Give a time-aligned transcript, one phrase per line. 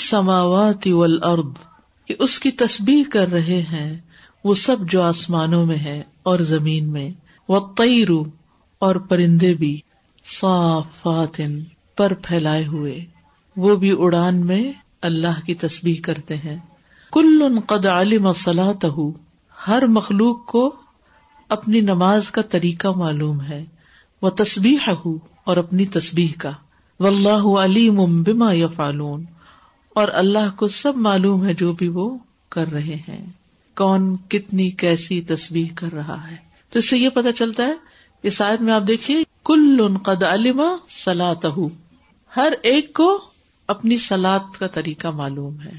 [0.92, 1.66] والارض،
[2.06, 3.98] کہ اس کی تسبیح کر رہے ہیں،
[4.45, 7.10] وہ سب جو آسمانوں میں ہے اور زمین میں۔
[7.48, 7.60] وہ
[8.78, 9.80] اور پرندے بھی
[10.40, 11.40] صافات
[11.96, 13.04] پر پھیلائے ہوئے۔
[13.56, 14.72] وہ بھی اڑان میں
[15.02, 16.56] اللہ کی تسبیح کرتے ہیں۔
[17.12, 18.96] کل قد علم صلاح
[19.68, 20.74] ہر مخلوق کو
[21.48, 23.64] اپنی نماز کا طریقہ معلوم ہے۔
[24.23, 26.51] وہ تصبیح ہو اور اپنی تصبیح کا۔
[27.01, 29.24] و اللہ علیم بما یفعلون،
[29.95, 33.26] اور اللہ کو سب معلوم ہے جو بھی وہ کر رہے ہیں۔
[33.76, 36.36] کون کتنی کیسی تصبیح کر رہا ہے۔
[36.70, 37.74] تو اس سے یہ پتا چلتا ہے
[38.23, 41.46] کہ شاید میں آپ دیکھیے کل قد علما سلاد
[42.36, 43.23] ہر ایک کو
[43.66, 45.73] اپنی سلاد کا طریقہ معلوم ہے۔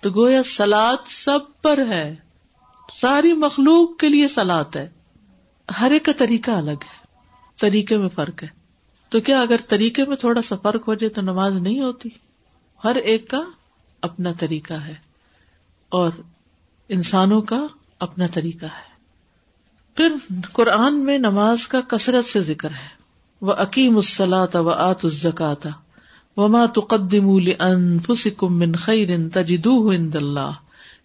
[0.00, 2.16] تو گویا سلاد سب پر ہے۔
[2.92, 4.88] ساری مخلوق کے لیے سلاد ہے۔
[5.80, 7.06] ہر ایک کا طریقہ الگ ہے۔
[7.60, 8.48] طریقے میں فرق ہے۔
[9.08, 12.08] تو کیا اگر طریقے میں تھوڑا سا فرق ہو جائے تو نماز نہیں ہوتی؟
[12.84, 13.40] ہر ایک کا
[14.02, 14.94] اپنا طریقہ ہے۔
[15.88, 16.10] اور
[16.88, 17.66] انسانوں کا
[17.98, 18.96] اپنا طریقہ ہے۔
[19.94, 20.12] پھر
[20.52, 22.88] قرآن میں نماز کا کثرت سے ذکر ہے۔
[23.40, 25.70] وہ عقیم السلاط و آت الزکاتا
[26.36, 30.50] وما تقدم انفسکم من خیر تجدوه عند اللہ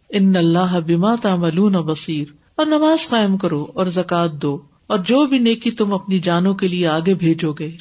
[0.09, 5.39] ان اللہ بما تعملون بصیر اور نماز قائم کرو اور زکات دو۔ اور جو بھی
[5.39, 7.71] نیکی تم اپنی جانوں کے لیے آگے بھیجو گے،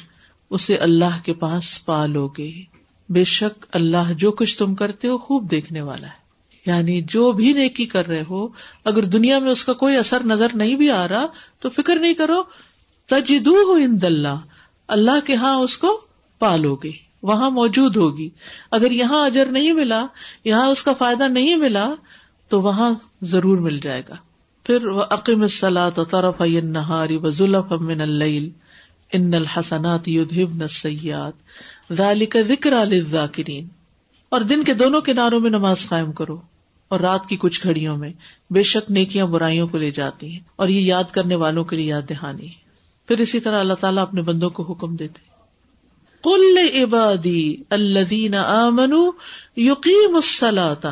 [0.49, 2.51] اسے اللہ کے پاس پا لو گے۔
[3.09, 6.21] بے شک اللہ جو کچھ تم کرتے ہو خوب دیکھنے والا ہے۔
[6.65, 8.47] یعنی جو بھی نیکی کر رہے ہو،
[8.85, 11.25] اگر دنیا میں اس کا کوئی اثر نظر نہیں بھی آ رہا،
[11.59, 12.43] تو فکر نہیں کرو۔
[13.05, 14.39] تجدو ہو ان اللہ
[14.87, 16.01] اللہ کے ہاں اس کو
[16.39, 18.29] پالو گے۔ وہاں موجود ہوگی۔
[18.71, 20.05] اگر یہاں اجر نہیں ملا،
[20.45, 21.93] یہاں اس کا فائدہ نہیں ملا،
[22.49, 24.15] تو وہاں ضرور مل جائے گا۔
[24.63, 28.49] پھر وہ عقیم السلاط طرف نہاری و ظلف من اللیل
[29.13, 31.33] ان الحسنات یدھبن السیئات
[31.93, 33.67] ذالک ذکر للذاکرین
[34.29, 36.41] اور دن کے دونوں کناروں میں نماز قائم کرو۔
[36.87, 38.13] اور رات کی کچھ گھڑیوں میں
[38.49, 41.85] بے شک نیکیاں برائیوں کو لے جاتی ہیں۔ اور یہ یاد کرنے والوں کے لیے
[41.85, 42.47] یاد دہانی
[43.07, 45.30] پھر اسی طرح اللہ تعالیٰ اپنے بندوں کو حکم دیتے
[46.23, 49.11] کل عبادی الذین آمنوا
[49.57, 50.87] یقیم الصلاۃ۔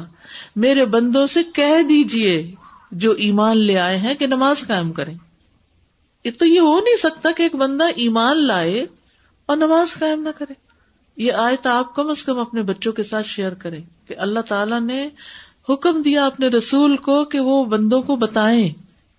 [0.56, 2.56] میرے بندوں سے کہہ دیجیے
[2.92, 5.18] جو ایمان لے آئے ہیں کہ نماز قائم کریں۔
[6.40, 8.86] تو یہ ہو نہیں سکتا کہ ایک بندہ ایمان لائے
[9.46, 10.54] اور نماز قائم نہ کرے۔
[11.18, 14.40] یہ آئے تو آپ کم از کم اپنے بچوں کے ساتھ شیئر کریں کہ اللہ
[14.40, 15.10] تعالیٰ نے
[15.70, 18.70] حکم دیا اپنے رسول کو کہ وہ بندوں کو بتائیں۔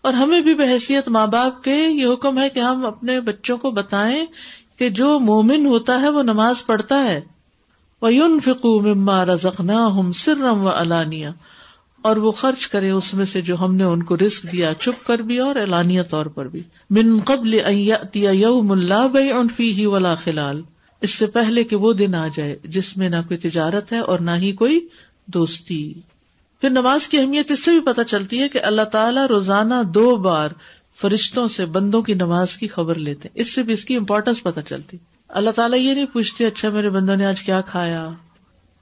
[0.03, 3.71] اور ہمیں بھی بحثیت ماں باپ کے یہ حکم ہے کہ ہم اپنے بچوں کو
[3.71, 4.27] بتائیں
[4.81, 7.21] کہ جو مومن ہوتا ہے وہ نماز پڑھتا ہے۔
[8.03, 10.69] یون فکو مما رزقنا ہم سرم و
[12.03, 15.07] اور وہ خرچ کرے اس میں سے جو ہم نے ان کو رسک دیا چھپ
[15.07, 17.55] کر بھی اور اعلانیہ طور پر بھی۔ من قبل
[18.15, 20.63] یوم اللہ بھائی فی ہی ولا خلال۔
[21.01, 24.19] اس سے پہلے کہ وہ دن آ جائے جس میں نہ کوئی تجارت ہے اور
[24.19, 24.89] نہ ہی کوئی
[25.27, 25.95] دوستی۔
[26.61, 30.17] پھر نماز کی اہمیت اس سے بھی پتہ چلتی ہے کہ اللہ تعالیٰ روزانہ دو
[30.17, 30.49] بار
[30.97, 34.61] فرشتوں سے بندوں کی نماز کی خبر لیتے اس سے بھی اس کی امپورٹینس پتہ
[34.69, 34.97] چلتی۔
[35.29, 38.11] اللہ تعالیٰ یہ نہیں پوچھتے اچھا میرے بندوں نے آج کیا کھایا؟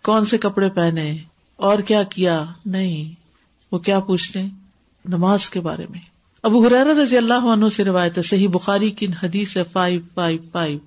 [0.02, 1.16] کون سے کپڑے پہنے؟
[1.56, 3.14] اور کیا کیا؟ نہیں۔
[3.72, 4.42] وہ کیا پوچھتے
[5.04, 6.00] نماز کے بارے میں۔
[6.42, 10.78] ابو حرار رضی اللہ عنہ سے روایت صحیح بخاری کی حدیث ہے فائیو فائیو فائیو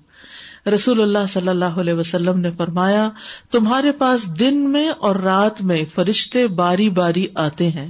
[0.74, 3.10] رسول اللہ صلی اللہ علیہ وسلم نے فرمایا،
[3.50, 7.88] تمہارے پاس دن میں اور رات میں فرشتے باری باری آتے ہیں۔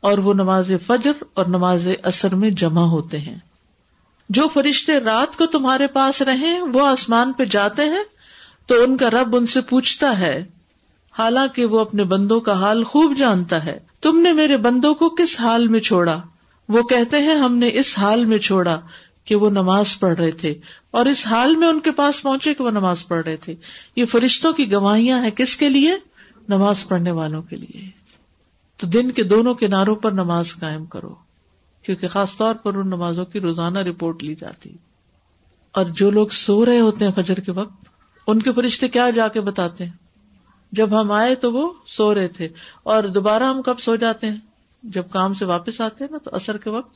[0.00, 3.38] اور وہ نماز فجر اور نماز اثر میں جمع ہوتے ہیں۔
[4.28, 8.02] جو فرشتے رات کو تمہارے پاس رہے وہ آسمان پہ جاتے ہیں،
[8.66, 10.44] تو ان کا رب ان سے پوچھتا ہے،
[11.18, 15.40] حالانکہ وہ اپنے بندوں کا حال خوب جانتا ہے۔ تم نے میرے بندوں کو کس
[15.40, 16.20] حال میں چھوڑا؟
[16.68, 18.80] وہ کہتے ہیں، ہم نے اس حال میں چھوڑا
[19.24, 20.54] کہ وہ نماز پڑھ رہے تھے،
[20.90, 23.54] اور اس حال میں ان کے پاس پہنچے کہ وہ نماز پڑھ رہے تھے۔
[23.96, 25.94] یہ فرشتوں کی گواہیاں ہیں کس کے لیے؟
[26.48, 28.07] نماز پڑھنے والوں کے لیے۔
[28.78, 31.14] تو دن کے دونوں کناروں پر نماز قائم کرو،
[31.82, 34.76] کیونکہ خاص طور پر ان نمازوں کی روزانہ رپورٹ لی جاتی۔
[35.72, 37.88] اور جو لوگ سو رہے ہوتے ہیں فجر کے وقت،
[38.26, 39.92] ان کے فرشتے کیا جا کے بتاتے ہیں؟
[40.72, 42.48] جب ہم آئے تو وہ سو رہے تھے،
[42.82, 44.36] اور دوبارہ ہم کب سو جاتے ہیں؟
[44.82, 46.94] جب کام سے واپس آتے ہیں نا، تو اثر کے وقت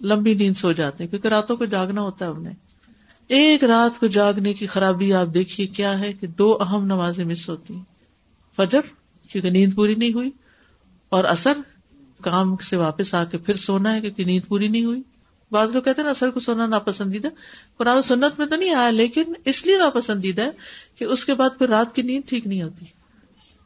[0.00, 2.50] لمبی نیند سو جاتے ہیں، کیونکہ راتوں کو جاگنا ہوتا ہے ہم نے۔
[3.28, 7.48] ایک رات کو جاگنے کی خرابی آپ دیکھیے کیا ہے کہ دو اہم نمازیں مس
[7.48, 7.82] ہوتی ہیں۔
[8.56, 8.80] فجر،
[9.28, 10.30] کیونکہ نیند پوری نہیں ہوئی۔
[11.12, 11.52] اور اثر
[12.22, 15.02] کام سے واپس آ کے پھر سونا ہے کیونکہ نیند پوری نہیں ہوئی۔
[15.50, 17.28] بعض لوگ کہتے ہیں نا، اثر کو سونا ناپسندیدہ۔
[17.76, 20.50] قرآن و سنت میں تو نہیں آیا، لیکن اس لیے ناپسندیدہ ہے
[20.94, 22.86] کہ اس کے بعد پھر رات کی نیند ٹھیک نہیں ہوتی۔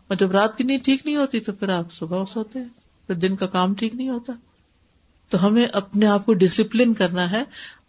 [0.09, 2.69] اور جب رات کی نیند ٹھیک نہیں ہوتی تو پھر آپ صبح سوتے ہیں۔
[3.07, 4.33] پھر دن کا کام ٹھیک نہیں ہوتا۔
[5.29, 7.43] تو ہمیں اپنے آپ کو ڈسپلن کرنا ہے،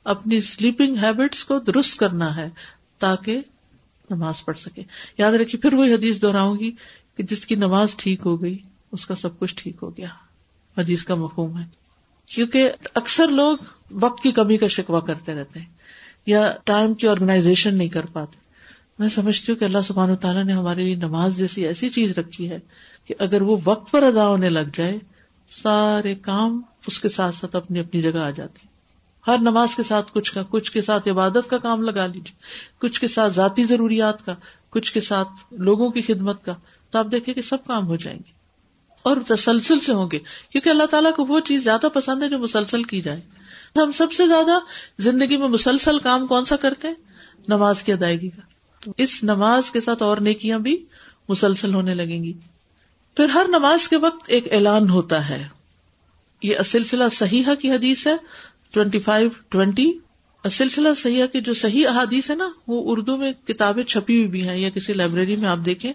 [0.04, 2.50] اپنی سلیپنگ ہیبٹس کو درست کرنا ہے
[3.00, 3.42] تاکہ
[4.09, 4.83] نماز پڑھ سکے۔
[5.18, 6.71] یاد رکھیے، پھر وہی حدیث دہراؤں گی
[7.18, 8.57] کہ جس کی نماز ٹھیک ہو گئی
[8.91, 10.07] اس کا سب کچھ ٹھیک ہو گیا۔
[10.77, 11.65] حدیث کا مفہوم ہے۔
[12.25, 13.57] کیونکہ اکثر لوگ
[13.91, 15.65] وقت کی کمی کا شکوا کرتے رہتے ہیں
[16.25, 18.37] یا ٹائم کی آرگنائزیشن نہیں کر پاتے۔
[18.99, 22.49] میں سمجھتی ہوں کہ اللہ سبحانہ تعالیٰ نے ہمارے لیے نماز جیسی ایسی چیز رکھی
[22.49, 22.59] ہے
[23.05, 24.97] کہ اگر وہ وقت پر ادا ہونے لگ جائے،
[25.49, 28.67] سارے کام اس کے ساتھ ساتھ اپنی اپنی جگہ آ جاتی
[29.27, 32.35] ہر نماز کے ساتھ کچھ کا، کچھ کے ساتھ عبادت کا کام لگا لیجیے
[32.79, 34.35] کچھ کے ساتھ ذاتی ضروریات کا،
[34.69, 36.53] کچھ کے ساتھ لوگوں کی خدمت کا۔
[36.91, 38.36] تو آپ دیکھیں کہ سب کام ہو جائیں گے۔
[39.03, 42.39] اور تسلسل سے ہوں گے، کیونکہ اللہ تعالیٰ کو وہ چیز زیادہ پسند ہے جو
[42.39, 43.21] مسلسل کی جائے۔
[43.77, 44.59] ہم سب سے زیادہ
[44.99, 46.95] زندگی میں مسلسل کام کون سا کرتے ہیں؟
[47.47, 48.41] نماز کی ادائیگی کا۔
[48.83, 50.85] تو اس نماز کے ساتھ اور نیکیاں بھی
[51.29, 52.33] مسلسل ہونے لگیں گی۔
[53.15, 55.47] پھر ہر نماز کے وقت ایک اعلان ہوتا ہے۔
[56.44, 58.13] یہ سلسلہ صحیح کی حدیث ہے
[58.71, 59.91] ٹوینٹی فائیو ٹوینٹی
[60.51, 64.47] سلسلہ صحیح کی جو صحیح احادیث ہے نا، وہ اردو میں کتابیں چھپی ہوئی بھی
[64.47, 65.94] ہیں یا کسی لائبریری میں آپ دیکھیں۔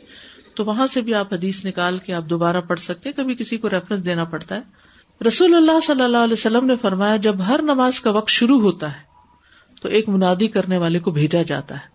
[0.55, 3.57] تو وہاں سے بھی آپ حدیث نکال کے آپ دوبارہ پڑھ سکتے ہیں، کبھی کسی
[3.57, 4.61] کو ریفرنس دینا پڑتا ہے۔
[5.29, 8.93] رسول اللہ صلی اللہ علیہ وسلم نے فرمایا، جب ہر نماز کا وقت شروع ہوتا
[8.93, 9.03] ہے،
[9.83, 11.93] تو ایک منادی کرنے والے کو بھیجا جاتا ہے۔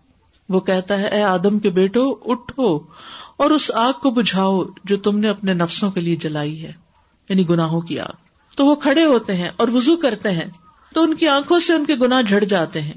[0.49, 2.79] وہ کہتا ہے، اے آدم کے بیٹو، اٹھو
[3.37, 6.73] اور اس آگ کو بجھاؤ جو تم نے اپنے نفسوں کے لیے جلائی ہے
[7.29, 8.15] یعنی گناہوں کی آگ۔
[8.55, 10.45] تو وہ کھڑے ہوتے ہیں اور وزو کرتے ہیں،
[10.93, 12.93] تو ان کی آنکھوں سے ان کے گنا جھڑ جاتے ہیں۔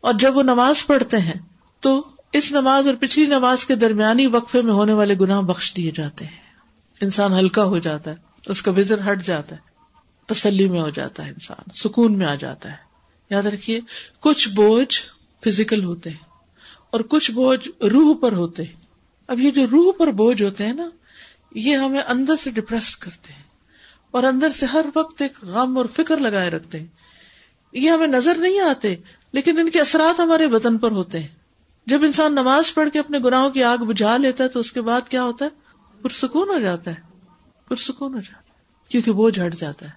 [0.00, 1.34] اور جب وہ نماز پڑھتے ہیں،
[1.80, 5.90] تو اس نماز اور پچھلی نماز کے درمیانی وقفے میں ہونے والے گناہ بخش دیے
[5.90, 6.36] جاتے ہیں۔
[7.00, 9.60] انسان ہلکا ہو جاتا ہے، اس کا وزر ہٹ جاتا ہے،
[10.26, 12.76] تسلی میں ہو جاتا ہے انسان، سکون میں آ جاتا ہے۔
[13.30, 13.80] یاد رکھیے،
[14.20, 15.00] کچھ بوجھ
[15.44, 16.16] فزیکل ہوتے ہیں
[16.90, 18.80] اور کچھ بوجھ روح پر ہوتے ہیں۔
[19.26, 20.88] اب یہ جو روح پر بوجھ ہوتے ہیں نا،
[21.52, 23.42] یہ ہمیں اندر سے ڈپریس کرتے ہیں
[24.10, 26.86] اور اندر سے ہر وقت ایک غم اور فکر لگائے رکھتے ہیں۔
[27.72, 28.96] یہ ہمیں نظر نہیں آتے،
[29.32, 31.41] لیکن ان کے اثرات ہمارے بدن پر ہوتے ہیں۔
[31.86, 34.80] جب انسان نماز پڑھ کے اپنے گناہوں کی آگ بجھا لیتا ہے تو اس کے
[34.80, 35.50] بعد کیا ہوتا ہے؟
[36.02, 36.96] پرسکون ہو جاتا ہے۔
[37.68, 38.52] پرسکون ہو جاتا ہے۔
[38.88, 39.90] کیونکہ وہ جھڑ جاتا ہے۔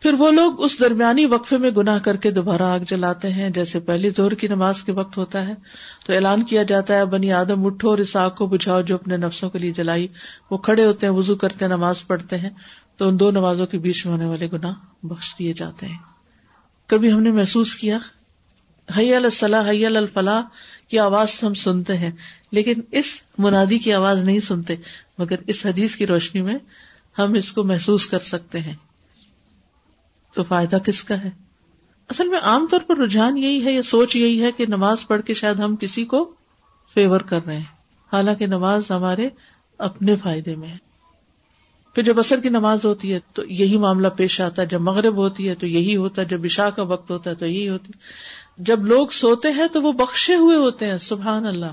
[0.00, 3.80] پھر وہ لوگ اس درمیانی وقفے میں گناہ کر کے دوبارہ آگ جلاتے ہیں۔ جیسے
[3.80, 5.54] پہلی زور کی نماز کے وقت ہوتا ہے۔
[6.06, 9.16] تو اعلان کیا جاتا ہے، بنی آدم اٹھو اور اس آگ کو بجھاؤ جو اپنے
[9.16, 10.06] نفسوں کے لیے جلائی۔
[10.50, 12.50] وہ کھڑے ہوتے ہیں وزو کرتے ہیں، نماز پڑھتے ہیں۔
[12.96, 14.72] تو ان دو نمازوں کے بیچ میں ہونے والے گنا
[15.02, 15.98] بخش دیے جاتے ہیں۔
[16.86, 17.98] کبھی ہم نے محسوس کیا؟
[18.98, 20.42] حی الصلاح، حی الفلاح۔
[20.88, 22.10] کی آواز ہم سنتے ہیں،
[22.50, 23.04] لیکن اس
[23.38, 24.76] منادی کی آواز نہیں سنتے،
[25.18, 26.58] مگر اس حدیث کی روشنی میں
[27.18, 28.74] ہم اس کو محسوس کر سکتے ہیں۔
[30.34, 31.30] تو فائدہ کس کا ہے؟
[32.08, 35.22] اصل میں عام طور پر رجحان یہی ہے یا سوچ یہی ہے کہ نماز پڑھ
[35.22, 36.32] کے شاید ہم کسی کو
[36.94, 37.64] فیور کر رہے ہیں۔
[38.12, 39.28] حالانکہ نماز ہمارے
[39.78, 40.76] اپنے فائدے میں ہے۔
[41.94, 45.16] پھر جب اثر کی نماز ہوتی ہے تو یہی معاملہ پیش آتا ہے، جب مغرب
[45.16, 47.92] ہوتی ہے تو یہی ہوتا ہے، جب عشاء کا وقت ہوتا ہے تو یہی ہوتی
[48.58, 51.66] جب لوگ سوتے ہیں تو وہ بخشے ہوئے ہوتے ہیں، سبحان اللہ۔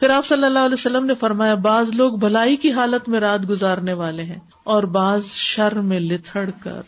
[0.00, 3.48] پھر آپ صلی اللہ علیہ وسلم نے فرمایا، بعض لوگ بھلائی کی حالت میں رات
[3.48, 6.82] گزارنے والے ہیں اور بعض شر میں لتھڑ کر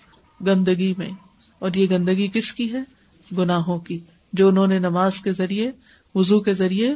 [0.46, 1.10] گندگی میں۔
[1.58, 2.80] اور یہ گندگی کس کی ہے؟
[3.38, 3.98] گناہوں کی،
[4.32, 5.70] جو انہوں نے نماز کے ذریعے
[6.14, 6.94] وزو کے ذریعے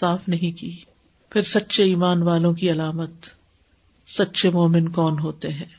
[0.00, 0.76] صاف نہیں کی۔
[1.30, 3.10] پھر سچے ایمان والوں کی علامت،
[4.18, 5.78] سچے مومن کون ہوتے ہیں؟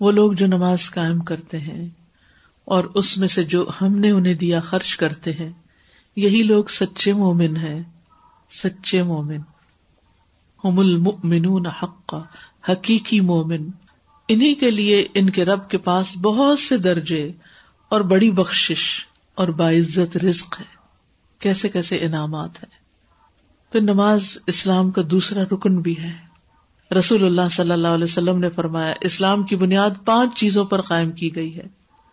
[0.00, 1.88] وہ لوگ جو نماز قائم کرتے ہیں
[2.64, 5.52] اور اس میں سے جو ہم نے انہیں دیا خرچ کرتے ہیں،
[6.16, 7.82] یہی لوگ سچے مومن ہیں،
[8.50, 9.38] سچے مومن۔
[10.64, 12.22] ہم المؤمنون حقا،
[12.68, 13.70] حقیقی مومن۔
[14.28, 17.32] انہی کے لیے ان کے رب کے پاس بہت سے درجے
[17.88, 20.64] اور بڑی بخشش اور باعزت رزق ہے۔
[21.38, 22.78] کیسے کیسے انعامات ہیں۔
[23.72, 26.27] پھر نماز اسلام کا دوسرا رکن بھی ہے۔
[26.96, 31.10] رسول اللہ صلی اللہ علیہ وسلم نے فرمایا، اسلام کی بنیاد پانچ چیزوں پر قائم
[31.10, 31.66] کی گئی ہے۔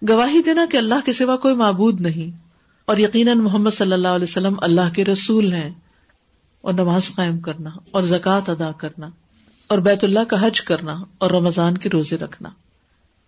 [0.10, 2.38] گواہی دینا کہ اللہ کے سوا کوئی معبود نہیں،
[2.86, 5.74] اور یقیناً محمد صلی اللہ علیہ وسلم اللہ کے رسول ہیں۔
[6.62, 9.10] اور نماز قائم کرنا، اور زکوٰۃ ادا کرنا،
[9.68, 12.50] اور بیت اللہ کا حج کرنا، اور رمضان کے روزے رکھنا۔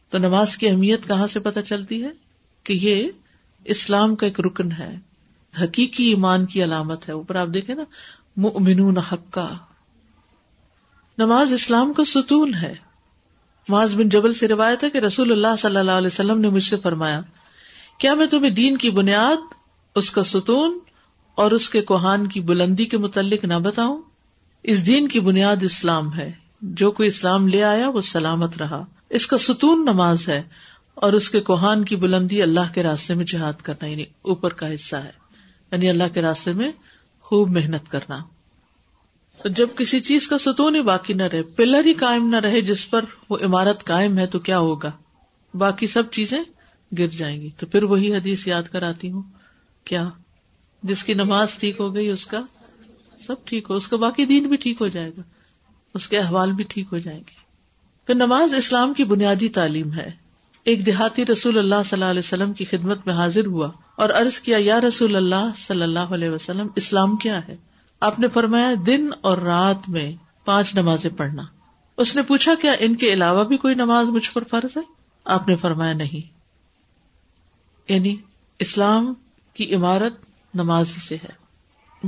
[0.10, 2.10] تو نماز کی اہمیت کہاں سے پتہ چلتی ہے؟
[2.64, 3.10] کہ یہ
[3.66, 4.96] اسلام کا ایک رکن ہے۔
[5.64, 7.84] حقیقی ایمان کی علامت ہے۔ اوپر آپ دیکھیں نا،
[8.38, 9.54] مؤمنون حقا۔
[11.18, 12.74] نماز اسلام کا ستون ہے۔
[13.70, 16.64] معاذ بن جبل سے روایت ہے کہ رسول اللہ صلی اللہ علیہ وسلم نے مجھ
[16.64, 17.22] سے فرمایا،
[17.98, 19.54] کیا میں تمہیں دین کی بنیاد،
[19.96, 20.80] اس کا ستون
[21.36, 24.02] اور اس کے کوہان کی بلندی کے متعلق نہ بتاؤں؟
[24.64, 26.32] اس دین کی بنیاد اسلام ہے۔
[26.62, 30.44] جو کوئی اسلام لے آیا، وہ سلامت رہا۔ اس کا ستون نماز ہے
[30.96, 34.74] اور اس کے کوہان کی بلندی اللہ کے راستے میں جہاد کرنا یعنی اوپر کا
[34.74, 35.12] حصہ ہے۔
[35.72, 36.72] یعنی اللہ کے راستے میں
[37.22, 38.20] خوب محنت کرنا۔
[39.48, 42.62] تو جب کسی چیز کا ستون ہی باقی نہ رہے، پلر ہی قائم نہ رہے
[42.62, 44.92] جس پر وہ عمارت قائم ہے، تو کیا ہوگا؟
[45.54, 46.40] باقی سب چیزیں
[47.00, 49.22] گر جائیں گی۔ تو پھر وہی حدیث یاد کراتی ہوں۔
[49.84, 50.10] کیا؟
[50.84, 52.42] جس کی نماز ٹھیک ہو گئی، اس کا
[53.20, 55.22] سب ٹھیک ہو، اس کا باقی دین بھی ٹھیک ہو جائے گا،
[55.94, 57.36] اس کے احوال بھی ٹھیک ہو جائیں گے۔
[58.08, 60.12] پھر نماز اسلام کی بنیادی تعلیم ہے۔
[60.64, 64.40] ایک دیہاتی رسول اللہ صلی اللہ علیہ وسلم کی خدمت میں حاضر ہوا اور عرض
[64.40, 67.56] کیا، یا رسول اللہ صلی اللہ علیہ وسلم، اسلام کیا ہے؟
[68.00, 71.44] آپ نے فرمایا دن اور رات میں پانچ نمازیں پڑھنا۔
[71.98, 74.82] اس نے پوچھا کیا ان کے علاوہ بھی کوئی نماز مجھ پر فرض ہے؟
[75.26, 76.38] آپ نے فرمایا نہیں۔
[77.94, 78.16] یعنی
[78.60, 79.14] اسلام
[79.54, 80.14] کی عمارت
[80.54, 81.48] نماز سے ہے۔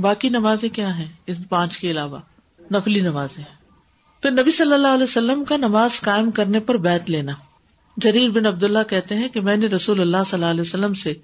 [0.00, 2.18] باقی نمازیں کیا ہیں؟ ان پانچ کے علاوہ
[2.74, 3.44] نفلی نمازیں
[4.22, 7.32] پھر نبی صلی اللہ علیہ وسلم کا نماز قائم کرنے پر بیت لینا۔
[7.96, 10.94] جریر بن عبد اللہ کہتے ہیں کہ میں نے رسول اللہ صلی اللہ علیہ وسلم
[10.94, 11.14] سے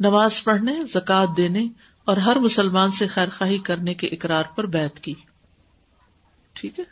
[0.00, 1.68] نماز پڑھنے زکات دینے
[2.06, 5.14] اور ہر مسلمان سے خیر خواہی کرنے کے اقرار پر بیت کی۔
[6.52, 6.84] ٹھیک ہے؟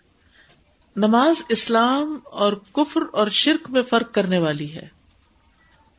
[0.96, 4.88] نماز اسلام اور کفر اور شرک میں فرق کرنے والی ہے۔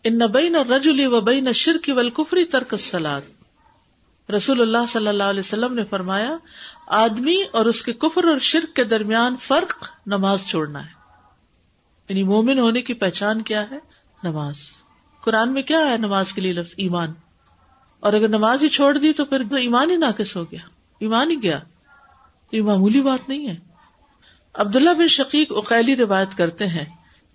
[0.03, 3.21] ان نبئی نہ رجلی و بئی نہ شرک و کفری ترک سلاد
[4.31, 6.37] رسول اللہ صلی اللہ علیہ وسلم نے فرمایا،
[6.87, 10.91] آدمی اور اس کے کفر اور شرک کے درمیان فرق نماز چھوڑنا ہے۔
[12.09, 13.79] یعنی مومن ہونے کی پہچان کیا ہے؟
[14.23, 14.55] نماز۔
[15.21, 17.13] قرآن میں کیا ہے نماز کے لیے لفظ؟ ایمان۔
[17.99, 20.59] اور اگر نماز ہی چھوڑ دی تو پھر تو ایمان ہی ناقص ہو گیا،
[20.99, 21.59] ایمان ہی گیا،
[22.49, 23.55] تو یہ معمولی بات نہیں ہے۔
[24.53, 26.85] عبداللہ بن شقیق اقیلی روایت کرتے ہیں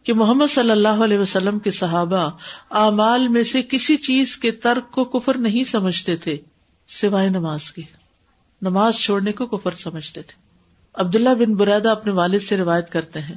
[0.04, 2.30] کہ محمد صلی اللہ علیہ وسلم کے صحابہ
[2.70, 6.38] اعمال میں سے کسی چیز کے ترک کو کفر نہیں سمجھتے تھے،
[6.88, 7.82] سوائے نماز کے۔
[8.62, 10.50] نماز چھوڑنے کو کفر سمجھتے تھے۔
[10.94, 13.34] عبداللہ بن برادہ اپنے والد سے روایت کرتے ہیں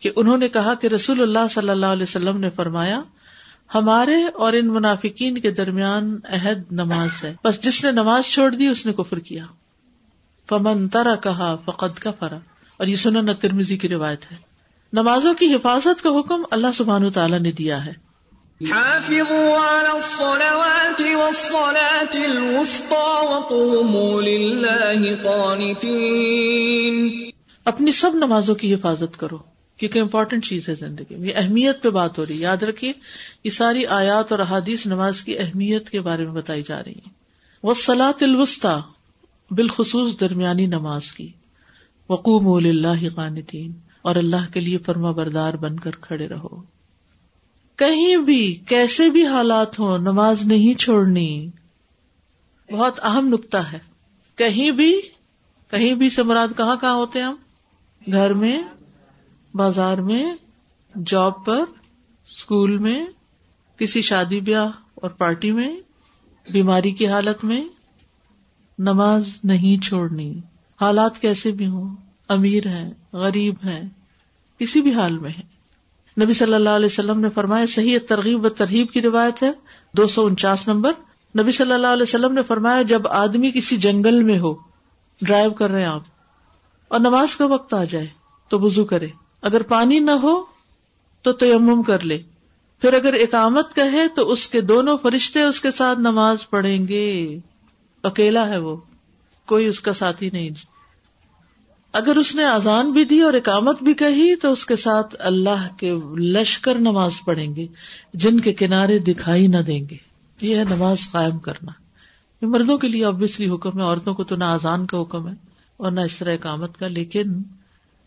[0.00, 3.02] کہ انہوں نے کہا کہ رسول اللہ صلی اللہ علیہ وسلم نے فرمایا
[3.74, 8.66] ہمارے اور ان منافقین کے درمیان عہد نماز ہے۔ بس جس نے نماز چھوڑ دی
[8.66, 9.44] اس نے کفر کیا۔
[10.48, 12.38] فمن ترا کہا فقد کا فرا
[12.76, 14.36] اور یہ سنن ترمیزی کی روایت ہے۔
[14.92, 17.92] نمازوں کی حفاظت کا حکم اللہ سبحان تعالیٰ نے دیا ہے۔
[27.64, 29.38] اپنی سب نمازوں کی حفاظت کرو۔
[29.82, 32.92] کیونکہ امپورٹنٹ چیز ہے زندگی میں۔ یہ اہمیت پہ بات ہو رہی ہے۔ یاد رکھیے،
[33.44, 37.10] یہ ساری آیات اور احادیث نماز کی اہمیت کے بارے میں بتائی جا رہی ہیں۔
[37.62, 38.80] وہ سلاط الوسطی
[39.50, 41.28] بالخصوص درمیانی نماز کی۔
[42.08, 43.72] وقوم اللہ قانتین
[44.02, 46.62] اور اللہ کے لیے فرما بردار بن کر کھڑے رہو۔
[47.76, 51.50] کہیں بھی، کیسے بھی حالات ہو نماز نہیں چھوڑنی۔
[52.72, 53.78] بہت اہم نقطہ ہے۔
[54.36, 55.00] کہیں بھی
[55.70, 57.34] کہیں بھی سے مراد کہاں کہاں ہوتے ہیں ہم؟
[58.12, 58.62] گھر میں
[59.54, 60.34] بازار میں،
[61.06, 61.60] جاب پر
[62.26, 63.06] اسکول میں،
[63.76, 65.76] کسی شادی بیاہ اور پارٹی میں،
[66.50, 67.64] بیماری کی حالت میں،
[68.78, 70.40] نماز نہیں چھوڑنی۔
[70.80, 71.94] حالات کیسے بھی ہوں،
[72.28, 73.82] امیر ہے غریب ہے
[74.58, 75.52] کسی بھی حال میں ہے
[76.24, 79.50] نبی صلی اللہ علیہ وسلم نے فرمایا، صحیح ترغیب و ترغیب کی روایت ہے،
[79.92, 80.92] دو سو انچاس نمبر۔
[81.38, 84.54] نبی صلی اللہ علیہ وسلم نے فرمایا، جب آدمی کسی جنگل میں ہو،
[85.20, 86.02] ڈرائیو کر رہے ہیں آپ
[86.88, 88.06] اور نماز کا وقت آ جائے،
[88.48, 89.08] تو وزو کرے۔
[89.42, 90.44] اگر پانی نہ ہو
[91.22, 92.18] تو تیمم کر لے۔
[92.80, 97.38] پھر اگر اقامت کہے تو اس کے دونوں فرشتے اس کے ساتھ نماز پڑھیں گے۔
[98.02, 98.76] اکیلا ہے وہ،
[99.46, 100.48] کوئی اس کا ساتھی نہیں۔
[101.92, 105.68] اگر اس نے آزان بھی دی اور اقامت بھی کہی تو اس کے ساتھ اللہ
[105.76, 107.66] کے لشکر نماز پڑھیں گے،
[108.14, 109.96] جن کے کنارے دکھائی نہ دیں گے۔
[110.40, 111.72] یہ ہے نماز قائم کرنا۔
[112.42, 115.34] یہ مردوں کے لیے ابویسلی حکم ہے، عورتوں کو تو نہ آزان کا حکم ہے
[115.76, 117.42] اور نہ اس طرح اقامت کا، لیکن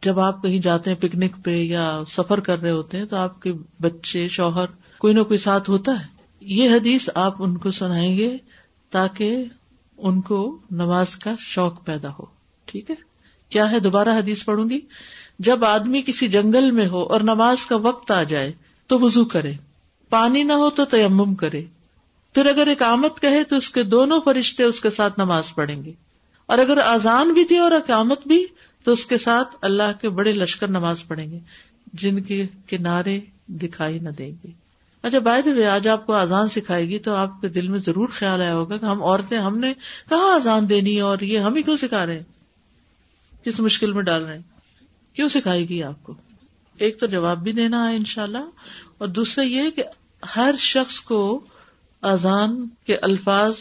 [0.03, 3.41] جب آپ کہیں جاتے ہیں پکنک پہ یا سفر کر رہے ہوتے ہیں تو آپ
[3.41, 4.65] کے بچے، شوہر
[4.97, 6.05] کوئی نہ کوئی ساتھ ہوتا ہے۔
[6.41, 8.37] یہ حدیث آپ ان کو سنائیں گے
[8.89, 9.43] تاکہ
[9.97, 12.25] ان کو نماز کا شوق پیدا ہو۔
[12.65, 12.95] ٹھیک ہے؟
[13.49, 14.79] کیا ہے؟ دوبارہ حدیث پڑھوں گی۔
[15.39, 18.51] جب آدمی کسی جنگل میں ہو اور نماز کا وقت آ جائے
[18.87, 19.53] تو وزو کرے۔
[20.09, 21.63] پانی نہ ہو تو تیمم کرے۔
[22.33, 22.81] پھر اگر ایک
[23.21, 25.91] کہے تو اس کے دونوں فرشتے اس کے ساتھ نماز پڑھیں گے۔
[26.45, 28.45] اور اگر آزان بھی دی اور اقامت بھی
[28.85, 31.39] تو اس کے ساتھ اللہ کے بڑے لشکر نماز پڑھیں گے،
[31.93, 34.51] جن کے کنارے دکھائی نہ دیں گے۔
[35.01, 38.41] اچھا بھائی آج آپ کو آزان سکھائے گی تو آپ کے دل میں ضرور خیال
[38.41, 39.73] آیا ہوگا کہ ہم عورتیں، ہم نے
[40.09, 42.23] کہاں آزان دینی ہے اور یہ ہم ہی کیوں سکھا رہے ہیں؟
[43.45, 44.41] کس مشکل میں ڈال رہے ہیں؟
[45.13, 46.13] کیوں سکھائے گی آپ کو؟
[46.77, 48.49] ایک تو جواب بھی دینا ہے ان شاء اللہ
[48.97, 49.83] اور دوسرا یہ کہ
[50.35, 51.39] ہر شخص کو
[52.01, 53.53] آزان کے الفاظ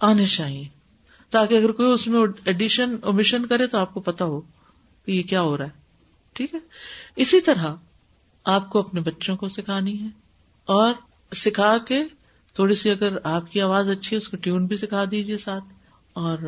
[0.00, 0.68] آنے چاہیے،
[1.30, 4.40] تاکہ اگر کوئی اس میں ایڈیشن اومیشن کرے تو آپ کو پتا ہو۔
[5.10, 5.78] کہ یہ کیا ہو رہا ہے؟
[6.36, 6.58] ٹھیک ہے؟
[7.16, 7.74] اسی طرح
[8.46, 10.08] آپ کو اپنے بچوں کو سکھانی ہے
[10.68, 10.92] اور
[11.32, 12.02] سکھا کے
[12.56, 15.64] تھوڑی سی اگر آپ کی آواز اچھی ہے، اس کو ٹیون بھی سکھا دیجیے ساتھ
[16.16, 16.38] اور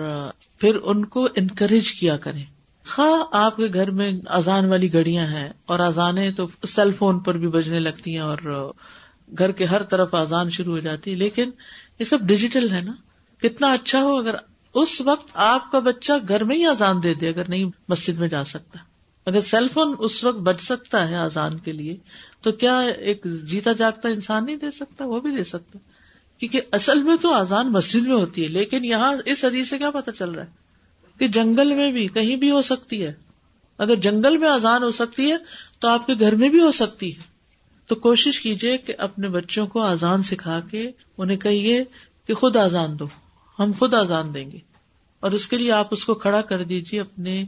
[0.61, 2.45] پھر ان کو انکریج کیا کریں۔
[2.87, 7.37] ہاں آپ کے گھر میں اذان والی گڑیاں ہیں اور اذانیں تو سیل فون پر
[7.39, 8.73] بھی بجنے لگتی ہیں اور
[9.39, 11.51] گھر کے ہر طرف اذان شروع ہو جاتی ہے، لیکن
[11.99, 12.93] یہ سب ڈیجیٹل ہے نا؟
[13.43, 14.35] کتنا اچھا ہو اگر
[14.75, 18.29] اس وقت آپ کا بچہ گھر میں ہی اذان دے دے، اگر نہیں مسجد میں
[18.29, 18.79] جا سکتا۔
[19.27, 21.97] اگر سیل فون اس وقت بچ سکتا ہے اذان کے لیے،
[22.41, 25.79] تو کیا ایک جیتا جاگتا انسان نہیں دے سکتا؟ وہ بھی دے سکتا۔
[26.39, 29.91] کیونکہ اصل میں تو آزان مسجد میں ہوتی ہے، لیکن یہاں اس حدیث سے کیا
[29.91, 30.51] پتا چل رہا ہے؟
[31.19, 33.13] کہ جنگل میں بھی کہیں بھی ہو سکتی ہے۔
[33.79, 35.37] اگر جنگل میں آزان ہو سکتی ہے،
[35.79, 37.23] تو آپ کے گھر میں بھی ہو سکتی ہے۔
[37.87, 41.85] تو کوشش کیجیے کہ اپنے بچوں کو آزان سکھا کے انہیں کہیے
[42.27, 43.07] کہ خود آزان دو۔
[43.63, 44.59] ہم خود آزان دیں گے
[45.21, 47.45] اور اس کے لیے آپ اس کو کھڑا کر دیجیے اپنے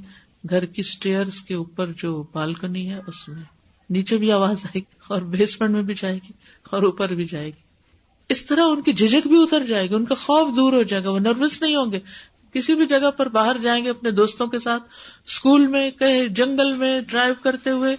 [0.50, 3.42] گھر کی اسٹیئر کے اوپر جو بالکنی ہے، اس میں۔
[3.90, 6.32] نیچے بھی آواز آئے گی اور بیسمنٹ میں بھی جائے گی
[6.70, 7.62] اور اوپر بھی جائے گی۔
[8.28, 11.04] اس طرح ان کی جھجک بھی اتر جائے گی، ان کا خوف دور ہو جائے
[11.04, 12.00] گا، وہ نروس نہیں ہوں گے۔
[12.52, 14.82] کسی بھی جگہ پر باہر جائیں گے اپنے دوستوں کے ساتھ
[15.26, 17.96] اسکول میں، کہیں جنگل میں ڈرائیو کرتے ہوئے،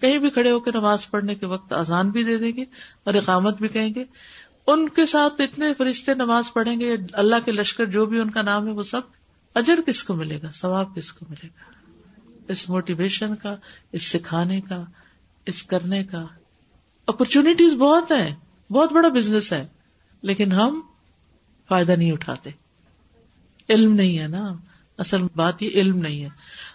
[0.00, 2.64] کہیں بھی کھڑے ہو کے نماز پڑھنے کے وقت آزان بھی دے دیں گے
[3.04, 4.04] اور اقامت بھی کہیں گے۔
[4.66, 8.42] ان کے ساتھ اتنے فرشتے نماز پڑھیں گے، اللہ کے لشکر جو بھی ان کا
[8.42, 9.00] نام ہے وہ سب
[9.54, 11.72] اجر کس کو ملے گا؟ ثواب کس کو ملے گا؟
[12.48, 13.56] اس موٹیویشن کا،
[13.92, 14.84] اس سکھانے کا،
[15.46, 16.26] اس کرنے کا۔
[17.06, 18.34] اپرچونیٹیز بہت ہیں،
[18.72, 19.66] بہت بڑا بزنس ہے،
[20.22, 20.80] لیکن ہم
[21.68, 22.50] فائدہ نہیں اٹھاتے۔
[23.70, 24.52] علم نہیں ہے نا۔
[24.98, 26.28] اصل بات یہ علم نہیں ہے۔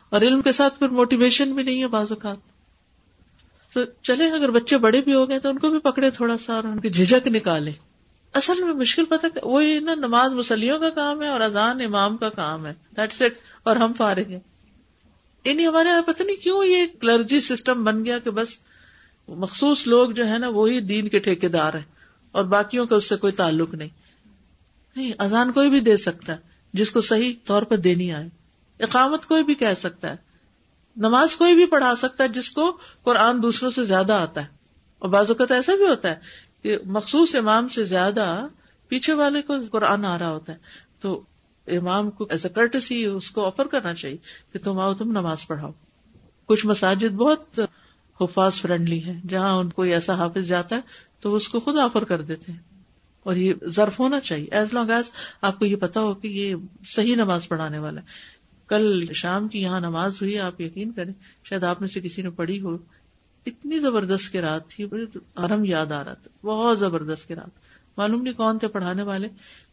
[0.10, 2.38] اور علم کے ساتھ پھر موٹیویشن بھی نہیں ہے بعض اوقات۔
[3.74, 6.54] تو چلے، اگر بچے بڑے بھی ہو گئے تو ان کو بھی پکڑے تھوڑا سا
[6.54, 7.72] اور ان کی جھجک نکالے۔
[8.34, 12.30] اصل میں مشکل پتہ وہی نا نماز مسلیوں کا کام ہے اور اذان امام کا
[12.30, 14.40] کام ہے۔ دیٹس اٹ اور ہم فارغ ہیں
[15.44, 18.58] انہیں ہمارے یہاں پتہ نہیں کیوں یہ کلرجی سسٹم بن گیا کہ بس
[19.28, 21.84] مخصوص لوگ جو ہے نا وہی دین کے ٹھیکے دار ہیں
[22.32, 23.90] اور باقیوں کا اس سے کوئی تعلق نہیں۔
[24.96, 26.38] نہیں، اذان کوئی بھی دے سکتا ہے،
[26.74, 28.30] جس کو صحیح طور پر دینی آئے۔
[28.80, 30.29] اقامت کوئی بھی کہہ سکتا ہے۔
[30.98, 34.48] نماز کوئی بھی پڑھا سکتا ہے جس کو قرآن دوسروں سے زیادہ آتا ہے۔
[35.00, 36.16] اور بعض اوقات ایسا بھی ہوتا ہے
[36.64, 38.48] کہ مخصوص امام سے زیادہ
[38.88, 40.58] پیچھے والے کو قرآن آ رہا ہوتا ہے۔
[41.00, 41.22] تو
[41.68, 44.18] امام کو ایز اے کرٹسی اس کو آفر کرنا چاہیے
[44.54, 45.72] کہ تم آؤ، تم نماز پڑھاؤ۔
[46.46, 47.60] کچھ مساجد بہت
[48.22, 50.82] حفاظ فرینڈلی ہے جہاں ان کو ایسا حافظ جاتا ہے
[51.20, 52.60] تو اس کو خود آفر کر دیتے ہیں۔
[53.24, 56.56] اور یہ ضرف ہونا چاہیے۔ ایز لانگ ایز آپ کو یہ پتا ہو کہ یہ
[56.96, 58.06] صحیح نماز پڑھانے والا ہے۔
[58.70, 62.30] کل شام کی یہاں نماز ہوئی، آپ یقین کریں، شاید آپ میں سے کسی نے
[62.30, 62.78] پڑھی ہو۔
[63.46, 64.86] اتنی زبردست کی رات تھی
[65.36, 67.50] آرم یاد آ رہا تھا۔ بہت زبردست کی رات
[67.98, 69.28] معلوم نہیں کون تھے پڑھانے والے،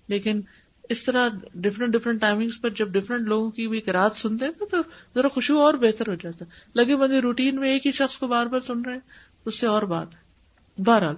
[0.08, 0.40] لیکن
[0.88, 4.76] اس طرح ڈفرینٹ ڈفرینٹ ٹائمنگ پر جب ڈفرینٹ لوگوں کی بھی رات سنتے ہیں تو
[5.14, 8.26] ذرا خوشبو اور بہتر ہو جاتا ہے۔ لگے بندے روٹین میں ایک ہی شخص کو
[8.26, 9.00] بار بار سن رہے ہیں،
[9.44, 11.14] اس سے اور بات ہے۔ بہرحال،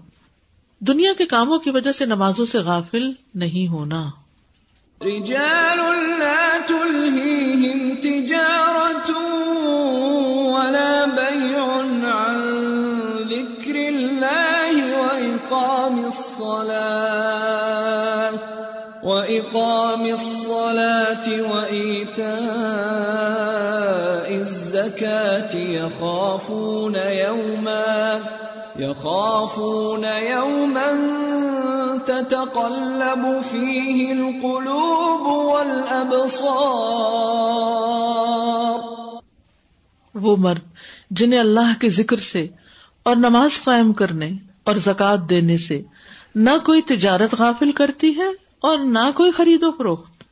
[0.80, 4.10] دنیا کے کاموں کی وجہ سے نمازوں سے غافل نہیں ہونا۔
[5.02, 5.78] رجال
[6.18, 9.10] لا تلهيهم تجارة
[10.50, 11.66] ولا بيع
[12.02, 12.38] عن
[13.30, 17.58] ذكر الله وإقام الصلاة
[19.02, 22.28] وإقام الصلاة وإيتاء
[24.34, 28.20] الزكاة يخافون يوما
[28.76, 31.17] يخافون يوما
[32.28, 36.38] تتقلب فيه القلوب والأبصار۔
[40.14, 40.60] وہ مرد
[41.10, 42.46] جنہیں اللہ کے ذکر سے
[43.02, 44.30] اور نماز قائم کرنے
[44.64, 45.82] اور زکات دینے سے
[46.34, 48.28] نہ کوئی تجارت غافل کرتی ہے
[48.60, 50.24] اور نہ کوئی خرید و فروخت۔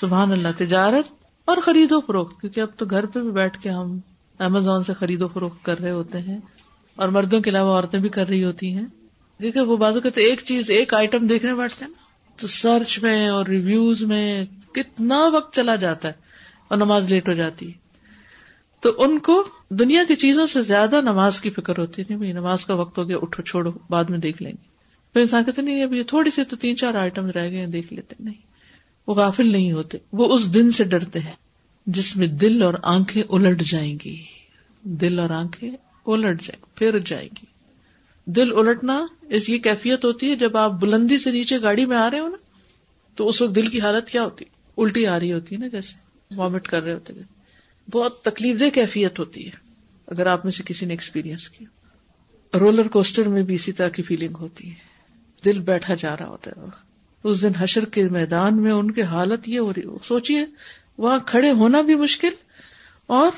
[0.00, 1.12] سبحان اللہ، تجارت
[1.44, 3.98] اور خرید و فروخت، کیونکہ اب تو گھر پہ بھی بیٹھ کے ہم
[4.38, 6.38] امیزون سے خرید و فروخت کر رہے ہوتے ہیں
[6.96, 8.86] اور مردوں کے علاوہ عورتیں بھی کر رہی ہوتی ہیں۔
[9.42, 12.02] دیکھیں وہ بازو کہتے ایک چیز، ایک آئٹم دیکھنے بیٹھتے ہیں نا۔
[12.40, 16.12] تو سرچ میں اور ریویوز میں کتنا وقت چلا جاتا ہے
[16.68, 17.72] اور نماز لیٹ ہو جاتی ہے۔
[18.80, 22.64] تو ان کو دنیا کی چیزوں سے زیادہ نماز کی فکر ہوتی نہیں بھائی نماز
[22.64, 24.70] کا وقت ہو گیا، اٹھو، چھوڑو، بعد میں دیکھ لیں گے۔
[25.12, 28.14] پھر انسان کہتے نہیں ابھی تھوڑی سی تو تین چار آئٹم رہ گئے دیکھ لیتے
[28.20, 28.34] نہیں،
[29.06, 31.32] وہ غافل نہیں ہوتے۔ وہ اس دن سے ڈرتے ہیں
[31.86, 34.22] جس میں دل اور آنکھیں الٹ جائیں گی۔
[34.82, 35.70] دل اور آنکھیں
[36.06, 37.59] الٹ جائیں، پھر جائیں گی۔
[38.36, 42.10] دل الٹنا، اس کی کیفیت ہوتی ہے، جب آپ بلندی سے نیچے گاڑی میں آ
[42.10, 42.36] رہے ہو نا،
[43.14, 44.44] تو اس وقت دل کی حالت کیا ہوتی؟
[44.76, 45.94] الٹی آ رہی ہوتی ہے نا، جیسے
[46.36, 47.12] وامٹ کر رہے ہوتے
[47.90, 49.50] بہت تکلیف دہ کیفیت ہوتی ہے،
[50.06, 51.68] اگر آپ میں سے کسی نے ایکسپیرئنس کیا۔
[52.58, 54.74] رولر کوسٹر میں بھی اسی طرح کی فیلنگ ہوتی ہے۔
[55.44, 56.66] دل بیٹھا جا رہا ہوتا ہے۔
[57.24, 60.46] اس دن حشر کے میدان میں ان کی حالت یہ ہو رہی سوچیے
[60.98, 62.28] وہاں کھڑے ہونا بھی مشکل
[63.06, 63.30] اور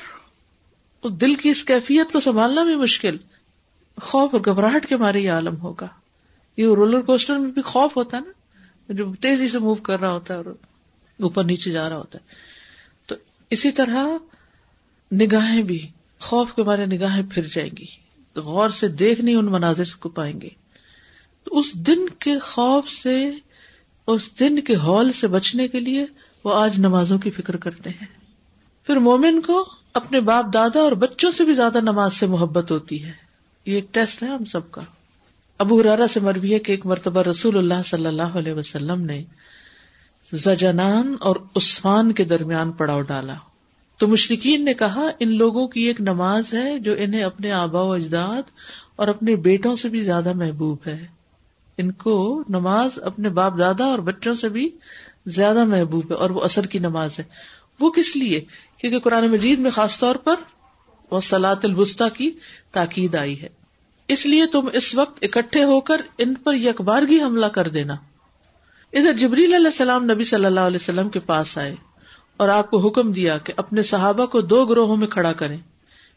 [1.07, 3.17] دل کی اس کیفیت کو سنبھالنا بھی مشکل۔
[4.03, 5.87] خوف اور گھبراہٹ کے مارے یہ عالم ہوگا۔
[6.57, 8.31] یہ رولر کوسٹر میں بھی خوف ہوتا ہے نا۔
[8.89, 10.45] جو تیزی سے موو کر رہا ہوتا ہے اور
[11.21, 12.23] اوپر نیچے جا رہا ہوتا ہے۔
[13.05, 13.15] تو
[13.49, 14.05] اسی طرح
[15.13, 15.87] نگاہیں بھی،
[16.19, 17.85] خوف کے مارے نگاہیں پھر جائیں گی۔
[18.33, 20.49] تو غور سے دیکھ نہیں ان مناظر کو پائیں گے۔
[21.43, 23.31] تو اس دن کے خوف سے،
[24.07, 26.05] اس دن کے ہال سے بچنے کے لیے
[26.43, 28.07] وہ آج نمازوں کی فکر کرتے ہیں۔
[28.85, 33.03] پھر مومن کو اپنے باپ دادا اور بچوں سے بھی زیادہ نماز سے محبت ہوتی
[33.03, 33.22] ہے۔
[33.65, 34.81] یہ ایک ٹیسٹ ہے ہم سب کا۔
[35.57, 39.23] ابو ہرارا سے مربی ہے کہ ایک مرتبہ رسول اللہ صلی اللہ علیہ وسلم نے
[40.33, 43.33] زجنان اور عثمان کے درمیان پڑاؤ ڈالا۔
[43.97, 47.91] تو مشرقین نے کہا، ان لوگوں کی ایک نماز ہے جو انہیں اپنے آبا و
[47.91, 48.41] اجداد
[48.95, 51.05] اور اپنے بیٹوں سے بھی زیادہ محبوب ہے۔
[51.77, 54.69] ان کو نماز اپنے باپ دادا اور بچوں سے بھی
[55.25, 57.23] زیادہ محبوب ہے اور وہ اثر کی نماز ہے۔
[57.79, 58.45] وہ کس لیے؟
[58.77, 60.35] کیونکہ قرآن مجید میں خاص طور پر
[61.11, 62.31] وہ سلاط البستا کی
[62.71, 63.49] تاکید آئی ہے۔
[64.07, 67.93] اس لیے تم اس وقت اکٹھے ہو کر ان پر یکبارگی حملہ کر دینا۔
[68.93, 71.75] ادھر جبریل علیہ السلام نبی صلی اللہ علیہ وسلم کے پاس آئے
[72.37, 75.57] اور آپ کو حکم دیا کہ اپنے صحابہ کو دو گروہوں میں کھڑا کریں۔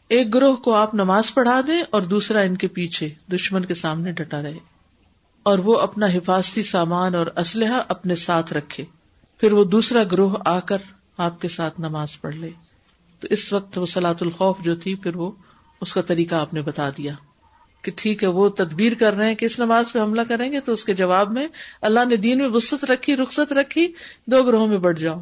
[0.07, 4.11] ایک گروہ کو آپ نماز پڑھا دیں اور دوسرا ان کے پیچھے دشمن کے سامنے
[4.11, 4.57] ڈٹا رہے
[5.43, 8.85] اور وہ اپنا حفاظتی سامان اور اسلحہ اپنے ساتھ رکھے۔
[9.39, 10.77] پھر وہ دوسرا گروہ آ کر
[11.17, 12.49] آپ کے ساتھ نماز پڑھ لے۔
[13.19, 15.31] تو اس وقت وہ سلاۃ الخوف جو تھی، پھر وہ
[15.81, 17.13] اس کا طریقہ آپ نے بتا دیا
[17.81, 20.59] کہ ٹھیک ہے، وہ تدبیر کر رہے ہیں کہ اس نماز پہ حملہ کریں گے
[20.59, 21.47] تو اس کے جواب میں
[21.81, 23.87] اللہ نے دین میں وسط رکھی، رخصت رکھی،
[24.25, 25.21] دو گروہوں میں بڑھ جاؤ۔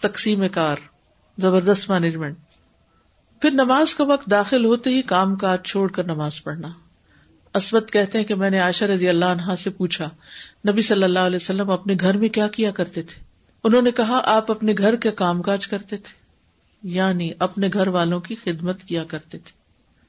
[0.00, 0.76] تقسیم کار،
[1.38, 2.38] زبردست مینجمنٹ
[3.42, 6.68] پھر نماز کا وقت داخل ہوتے ہی کام کاج چھوڑ کر نماز پڑھنا۔
[7.54, 10.08] اسود کہتے ہیں کہ میں نے عائشہ رضی اللہ عنہا سے پوچھا،
[10.68, 13.22] نبی صلی اللہ علیہ وسلم اپنے گھر میں کیا کیا کرتے تھے؟
[13.64, 16.23] انہوں نے کہا، آپ اپنے گھر کے کام کاج کرتے تھے۔
[16.84, 19.52] یعنی اپنے گھر والوں کی خدمت کیا کرتے تھے۔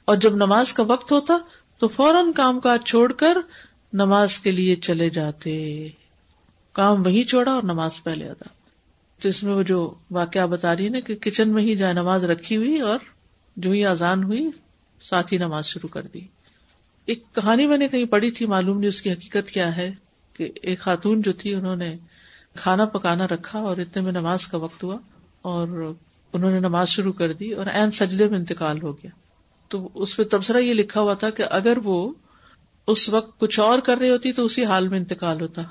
[0.05, 1.37] اور جب نماز کا وقت ہوتا
[1.79, 3.37] تو فوراً کام کاج چھوڑ کر
[3.93, 5.87] نماز کے لیے چلے جاتے۔
[6.73, 8.49] کام وہی چھوڑا اور نماز پہلے ادا۔
[9.21, 12.23] تو اس میں وہ جو واقعہ بتا رہی نا کہ کچن میں ہی جائے نماز
[12.23, 12.99] رکھی ہوئی اور
[13.55, 14.49] جو ہی آزان ہوئی
[15.01, 16.19] ساتھ ہی نماز شروع کر دی۔
[17.05, 19.91] ایک کہانی میں نے کہیں پڑھی تھی، معلوم نہیں اس کی حقیقت کیا ہے
[20.33, 21.97] کہ ایک خاتون جو تھی انہوں نے
[22.55, 24.97] کھانا پکانا رکھا اور اتنے میں نماز کا وقت ہوا
[25.41, 25.93] اور
[26.35, 29.11] انہوں نے نماز شروع کر دی اور این سجدے میں انتقال ہو گیا۔
[29.67, 32.13] تو اس پہ تبصرہ یہ لکھا ہوا تھا کہ اگر وہ
[32.87, 35.61] اس وقت کچھ اور کر رہی ہوتی تو اسی حال میں انتقال ہوتا،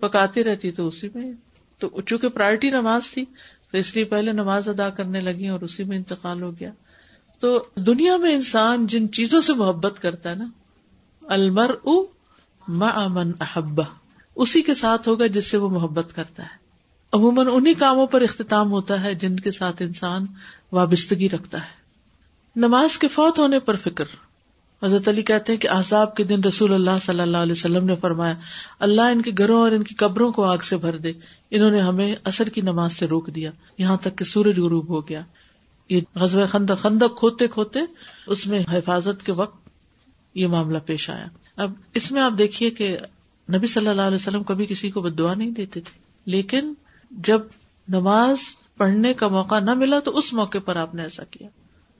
[0.00, 1.32] پکاتی رہتی تو اسی میں۔
[1.78, 3.24] تو چونکہ پرائرٹی نماز تھی،
[3.70, 6.72] تو اس لیے پہلے نماز ادا کرنے لگی اور اسی میں انتقال ہو گیا۔
[7.40, 10.48] تو دنیا میں انسان جن چیزوں سے محبت کرتا ہے نا
[11.22, 11.70] المر
[12.68, 13.84] من احبا
[14.36, 16.67] اسی کے ساتھ ہوگا جس سے وہ محبت کرتا ہے۔
[17.12, 20.26] عموماً انہیں کاموں پر اختتام ہوتا ہے جن کے ساتھ انسان
[20.72, 21.78] وابستگی رکھتا ہے۔
[22.56, 24.04] نماز کے فوت ہونے پر فکر۔
[24.82, 27.94] حضرت علی کہتے ہیں کہ احزاب کے دن رسول اللہ صلی اللہ علیہ وسلم نے
[27.96, 28.34] فرمایا،
[28.78, 31.12] اللہ ان کے گھروں اور ان کی قبروں کو آگ سے بھر دے۔
[31.50, 35.08] انہوں نے ہمیں اثر کی نماز سے روک دیا۔ یہاں تک کہ سورج غروب ہو
[35.08, 35.20] گیا۔
[35.88, 37.80] یہ غزب خندق خندق کھوتے کھوتے
[38.26, 39.68] اس میں حفاظت کے وقت
[40.34, 42.98] یہ معاملہ پیش آیا۔ اب اس میں آپ دیکھیے کہ
[43.54, 46.74] نبی صلی اللہ علیہ وسلم کبھی کسی کو بد دعا نہیں دیتے تھے، لیکن
[47.10, 47.40] جب
[47.88, 48.36] نماز
[48.76, 51.48] پڑھنے کا موقع نہ ملا تو اس موقع پر آپ نے ایسا کیا۔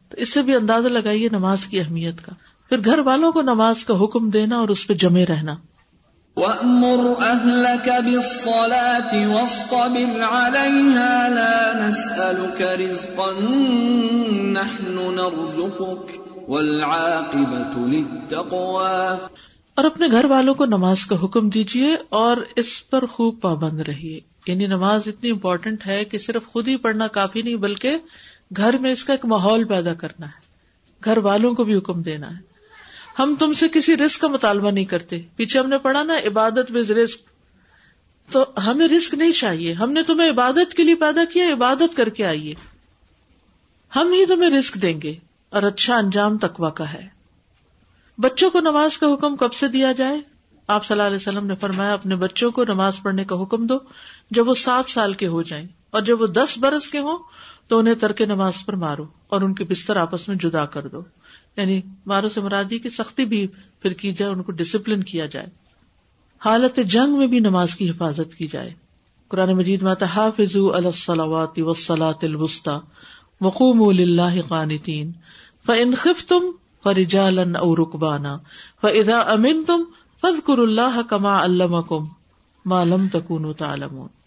[0.08, 2.32] تو اس سے بھی اندازہ لگائیے نماز کی اہمیت کا۔
[2.68, 5.54] پھر گھر والوں کو نماز کا حکم دینا اور اس پہ جمے رہنا۔
[6.36, 13.56] وَأْمُرْ أَهْلَكَ بِالصَّلَاةِ وَاصْطَبِرْ عَلَيْهَا لَا نَسْأَلُكَ رِزْقًا
[14.42, 16.12] نَحْنُ نَرْزُقُكَ
[19.74, 24.20] اور اپنے گھر والوں کو نماز کا حکم دیجیے اور اس پر خوب پابند رہیے۔
[24.48, 27.96] یعنی نماز اتنی امپورٹینٹ ہے کہ صرف خود ہی پڑھنا کافی نہیں، بلکہ
[28.56, 30.40] گھر میں اس کا ایک ماحول پیدا کرنا ہے۔
[31.04, 32.42] گھر والوں کو بھی حکم دینا ہے۔
[33.18, 36.72] ہم تم سے کسی رسک کا مطالبہ نہیں کرتے۔ پیچھے ہم نے پڑھا نا، عبادت
[36.72, 37.20] بز رسک
[38.32, 42.08] تو ہمیں رسک نہیں چاہیے۔ ہم نے تمہیں عبادت کے لیے پیدا کیا، عبادت کر
[42.08, 42.54] کے آئیے۔
[43.96, 45.14] ہم ہی تمہیں رسک دیں گے۔
[45.50, 47.08] اور اچھا انجام تکوا کا ہے۔
[48.18, 50.20] بچوں کو نماز کا حکم کب سے دیا جائے؟
[50.66, 53.78] آپ صلی اللہ علیہ وسلم نے فرمایا، اپنے بچوں کو نماز پڑھنے کا حکم دو۔
[54.30, 57.18] جب وہ سات سال کے ہو جائیں اور جب وہ دس برس کے ہوں
[57.68, 61.00] تو انہیں ترک نماز پر مارو اور ان کے بستر آپس میں جدا کر دو۔
[61.56, 63.46] یعنی مارو سے مرادی کی سختی بھی
[63.82, 65.46] پھر کی جائے، ان کو ڈسپلن کیا جائے۔
[66.38, 68.74] حالت جنگ میں بھی نماز کی حفاظت کی جائے۔
[69.28, 72.70] قرآن مجید ماتا حافظ الصلاوات وسلاۃ الوسطی
[73.40, 75.12] وقوم اللہ قانتین۔
[75.66, 76.50] فن خف تم
[76.82, 78.38] فرجالن او رکبانا
[78.82, 79.82] فضا امن تم
[80.20, 81.76] فض کر اللہ کما علم
[82.64, 84.17] معلم تکون تعلمون۔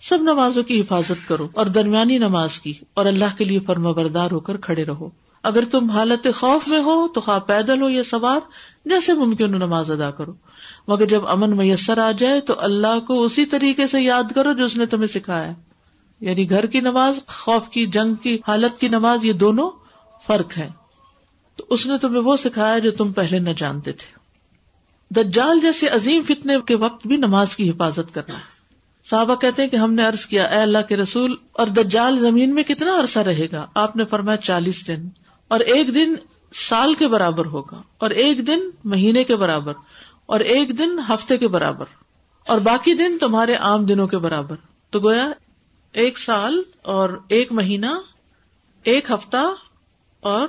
[0.00, 4.30] سب نمازوں کی حفاظت کرو اور درمیانی نماز کی اور اللہ کے لیے فرما بردار
[4.30, 5.08] ہو کر کھڑے رہو۔
[5.42, 8.40] اگر تم حالت خوف میں ہو تو خواہ پیدل ہو یا سوار،
[8.84, 10.32] جیسے ممکن ہو نماز ادا کرو۔
[10.88, 14.64] مگر جب امن میسر آ جائے تو اللہ کو اسی طریقے سے یاد کرو جو
[14.64, 15.52] اس نے تمہیں سکھایا۔
[16.20, 19.70] یعنی گھر کی نماز، خوف کی، جنگ کی، حالت کی نماز، یہ دونوں
[20.26, 20.70] فرق ہے۔
[21.56, 24.18] تو اس نے تمہیں وہ سکھایا جو تم پہلے نہ جانتے تھے۔
[25.22, 28.57] دجال جیسے عظیم فتنے کے وقت بھی نماز کی حفاظت کرنا۔ ہے
[29.10, 32.54] صحابہ کہتے ہیں کہ ہم نے عرض کیا، اے اللہ کے رسول، اور دجال زمین
[32.54, 35.08] میں کتنا عرصہ رہے گا؟ آپ نے فرمایا چالیس دن،
[35.48, 36.14] اور ایک دن
[36.52, 39.72] سال کے برابر ہوگا، اور ایک دن مہینے کے برابر،
[40.26, 41.84] اور ایک دن ہفتے کے برابر،
[42.46, 44.56] اور باقی دن تمہارے عام دنوں کے برابر۔
[44.90, 45.28] تو گویا،
[45.94, 47.94] ایک سال اور ایک مہینہ،
[48.84, 49.44] ایک ہفتہ
[50.22, 50.48] اور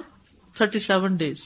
[0.55, 1.37] تھرٹی سیون ڈیز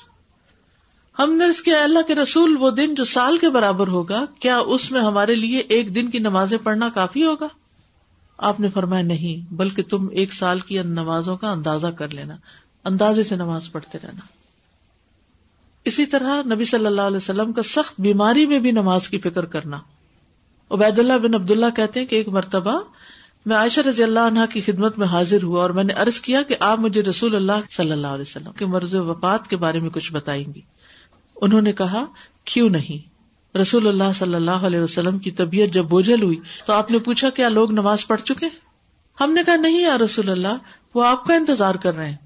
[1.19, 4.57] ہم نے اس کے اللہ کے رسول وہ دن جو سال کے برابر ہوگا، کیا
[4.57, 7.47] اس میں ہمارے لیے ایک دن کی نمازیں پڑھنا کافی ہوگا؟
[8.37, 12.35] آپ نے فرمایا نہیں، بلکہ تم ایک سال کی نمازوں کا اندازہ کر لینا،
[12.85, 14.25] اندازے سے نماز پڑھتے رہنا۔
[15.85, 19.45] اسی طرح نبی صلی اللہ علیہ وسلم کا سخت بیماری میں بھی نماز کی فکر
[19.45, 19.79] کرنا۔
[20.69, 22.79] عبید اللہ بن عبد اللہ کہتے ہیں کہ ایک مرتبہ
[23.45, 26.41] میں عائشہ رضی اللہ عنہ کی خدمت میں حاضر ہوا اور میں نے ارض کیا
[26.41, 29.89] کہ آپ مجھے رسول اللہ صلی اللہ علیہ وسلم کے مرض وفات کے بارے میں
[29.89, 30.61] کچھ بتائیں گی۔
[31.43, 32.05] انہوں نے کہا،
[32.45, 33.13] کیوں نہیں؟
[33.57, 37.29] رسول اللہ صلی اللہ علیہ وسلم کی طبیعت جب بوجھل ہوئی، تو آپ نے پوچھا،
[37.29, 38.45] کیا لوگ نماز پڑھ چکے؟
[39.21, 40.57] ہم نے کہا، نہیں یا رسول اللہ،
[40.93, 42.17] وہ آپ کا انتظار کر رہے ہیں۔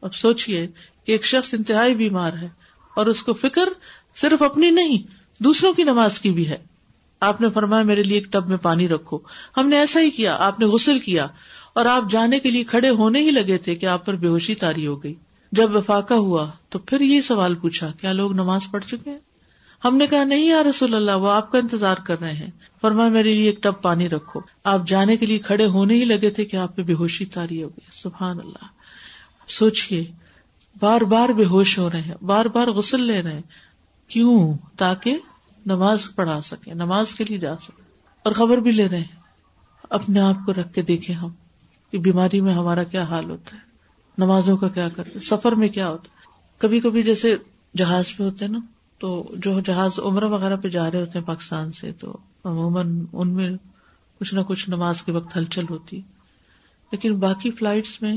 [0.00, 0.66] اب سوچئے
[1.04, 2.48] کہ ایک شخص انتہائی بیمار ہے
[2.96, 3.68] اور اس کو فکر
[4.16, 4.98] صرف اپنی نہیں،
[5.42, 6.58] دوسروں کی نماز کی بھی ہے۔
[7.20, 9.18] آپ نے فرمایا، میرے لیے ایک ٹب میں پانی رکھو۔
[9.56, 11.26] ہم نے ایسا ہی کیا، آپ نے غسل کیا
[11.74, 14.54] اور آپ جانے کے لیے کھڑے ہونے ہی لگے تھے کہ آپ پر بے ہوشی
[14.54, 15.14] تاری ہو گئی۔
[15.52, 19.18] جب وفاقہ ہوا تو پھر یہ سوال پوچھا، کیا لوگ نماز پڑھ چکے ہیں؟
[19.84, 23.08] ہم نے کہا، نہیں یار رسول اللہ، وہ آپ کا انتظار کر رہے ہیں۔ فرما
[23.08, 26.44] میرے لیے ایک ٹب پانی رکھو۔ آپ جانے کے لیے کھڑے ہونے ہی لگے تھے
[26.44, 28.64] کہ آپ پہ بے ہوشی تاری ہو گئی۔ سبحان اللہ۔
[29.48, 30.04] سوچیے
[30.80, 33.42] بار بار بے ہوش ہو رہے ہیں، بار بار غسل لے رہے ہیں۔
[34.08, 35.18] کیوں؟ تاکہ
[35.66, 37.82] نماز پڑھا سکے نماز کے لیے جا سکے
[38.22, 39.20] اور خبر بھی لے رہے ہیں۔
[39.90, 41.28] اپنے آپ کو رکھ کے دیکھے ہم
[41.90, 43.67] کہ بیماری میں ہمارا کیا حال ہوتا ہے۔
[44.18, 46.16] نمازوں کا کیا کرتے سفر میں کیا ہوتا
[46.60, 47.34] کبھی کبھی جیسے
[47.74, 48.58] جہاز پہ ہوتے ہیں نا،
[49.00, 53.28] تو جو جہاز عمر وغیرہ پہ جا رہے ہوتے ہیں پاکستان سے، تو عموماً ان
[53.28, 53.50] میں
[54.20, 56.00] کچھ نہ کچھ نماز کے وقت ہلچل ہوتی
[56.92, 58.16] لیکن باقی فلائٹس میں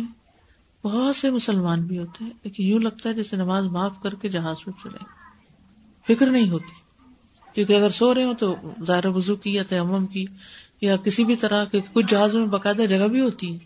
[0.83, 4.29] بہت سے مسلمان بھی ہوتے ہیں، لیکن یوں لگتا ہے جیسے نماز معاف کر کے
[4.29, 5.03] جہاز پہ چلے
[6.07, 6.79] فکر نہیں ہوتی،
[7.55, 10.25] کیونکہ اگر سو رہے ہو تو ظاہر وضو کی یا تیمم کی
[10.81, 13.59] یا کسی بھی طرح کے کچھ جہازوں میں باقاعدہ جگہ بھی ہوتی ہے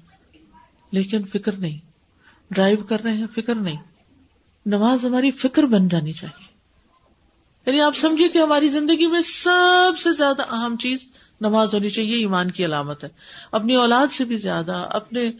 [0.91, 1.77] لیکن فکر نہیں۔
[2.51, 3.81] ڈرائیو کر رہے ہیں، فکر نہیں۔
[4.65, 6.55] نماز ہماری فکر بن جانی چاہیے۔
[7.65, 11.07] یعنی آپ سمجھیے کہ ہماری زندگی میں سب سے زیادہ اہم چیز
[11.41, 13.09] نماز ہونی چاہیے ایمان کی علامت ہے۔
[13.51, 15.31] اپنی اولاد سے بھی زیادہ، اپنے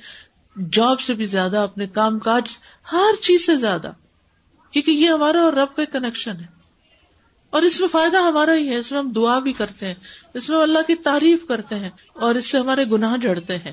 [0.72, 2.58] جاب سے بھی زیادہ، اپنے کام کاج،
[2.91, 3.91] ہر چیز سے زیادہ۔
[4.72, 6.46] کیونکہ یہ ہمارا اور رب کا کنیکشن ہے۔
[7.50, 9.94] اور اس میں فائدہ ہمارا ہی ہے، اس میں ہم دعا بھی کرتے ہیں،
[10.34, 13.72] اس میں اللہ کی تعریف کرتے ہیں اور اس سے ہمارے گناہ جڑتے ہیں۔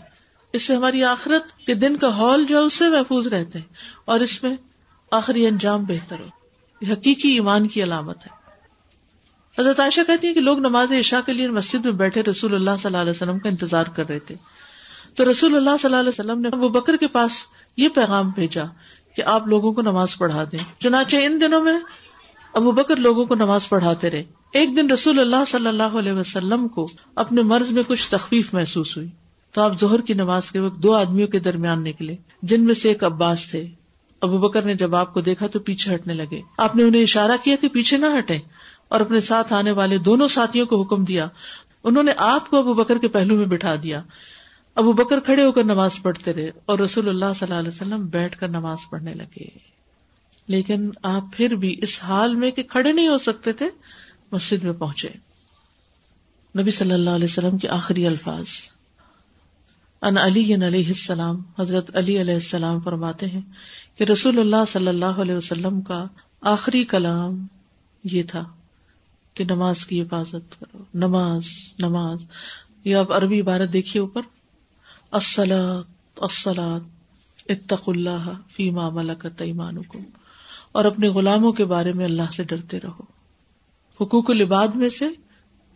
[0.53, 3.67] اس سے ہماری آخرت کے دن کا ہال جو ہے اس سے محفوظ رہتے ہیں
[4.05, 4.57] اور اس میں
[5.11, 6.27] آخری انجام بہتر ہو۔
[6.81, 8.43] یہ حقیقی ایمان کی علامت ہے۔
[9.61, 12.71] حضرت عائشہ کہتی ہے کہ لوگ نماز عشاء کے لیے مسجد میں بیٹھے رسول اللہ
[12.71, 14.35] صلی اللہ علیہ وسلم کا انتظار کر رہے تھے۔
[15.15, 17.33] تو رسول اللہ صلی اللہ علیہ وسلم نے ابو بکر کے پاس
[17.77, 18.65] یہ پیغام بھیجا
[19.17, 21.81] کہ آپ لوگوں کو نماز پڑھا دیں۔ چنانچہ ان دنوں میں
[22.53, 26.69] ابو بکر لوگوں کو نماز پڑھاتے رہے۔ ایک دن رسول اللہ صلی اللہ علیہ وسلم
[26.69, 29.09] کو اپنے مرض میں کچھ تخفیف محسوس ہوئی۔
[29.53, 32.89] تو آپ ظہر کی نماز کے وقت دو آدمیوں کے درمیان نکلے، جن میں سے
[32.89, 33.67] ایک عباس تھے۔
[34.21, 37.33] ابو بکر نے جب آپ کو دیکھا تو پیچھے ہٹنے لگے۔ آپ نے انہیں اشارہ
[37.43, 38.39] کیا کہ پیچھے نہ ہٹے
[38.89, 41.29] اور اپنے ساتھ آنے والے دونوں ساتھیوں کو حکم دیا۔
[41.85, 44.03] انہوں نے آپ کو ابو بکر کے پہلو میں بٹھا دیا۔
[44.75, 48.07] ابو بکر کھڑے ہو کر نماز پڑھتے رہے اور رسول اللہ صلی اللہ علیہ وسلم
[48.07, 49.45] بیٹھ کر نماز پڑھنے لگے۔
[50.49, 53.69] لیکن آپ پھر بھی اس حال میں کہ کھڑے نہیں ہو سکتے تھے،
[54.33, 55.09] مسجد میں پہنچے۔
[56.59, 58.72] نبی صلی اللہ علیہ وسلم کے آخری الفاظ۔
[60.03, 63.41] ان علی علیہ السلام، حضرت علی علیہ السلام فرماتے ہیں
[63.97, 66.05] کہ رسول اللہ صلی اللہ علیہ وسلم کا
[66.41, 67.47] آخری کلام
[68.05, 68.45] یہ تھا
[69.35, 71.43] کہ نماز کی حفاظت کرو، نماز
[71.79, 72.19] نماز۔
[72.85, 74.21] یہ آپ عربی عبارت دیکھیے اوپر۔
[75.11, 75.87] السلاط
[76.17, 76.83] السلاط
[77.51, 79.99] اتق اللہ فی ملکت ایمانکم۔
[80.73, 83.03] اور اپنے غلاموں کے بارے میں اللہ سے ڈرتے رہو۔
[84.01, 85.09] حقوق العباد میں سے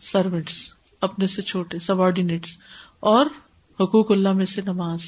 [0.01, 0.53] سروینٹس،
[1.01, 2.49] اپنے سے چھوٹے سب آرڈینیٹس
[2.99, 3.25] اور
[3.79, 4.99] حقوق اللہ میں سے نماز،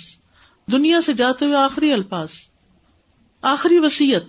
[0.71, 2.29] دنیا سے جاتے ہوئے آخری الفاظ،
[3.41, 4.21] آخری وسیعت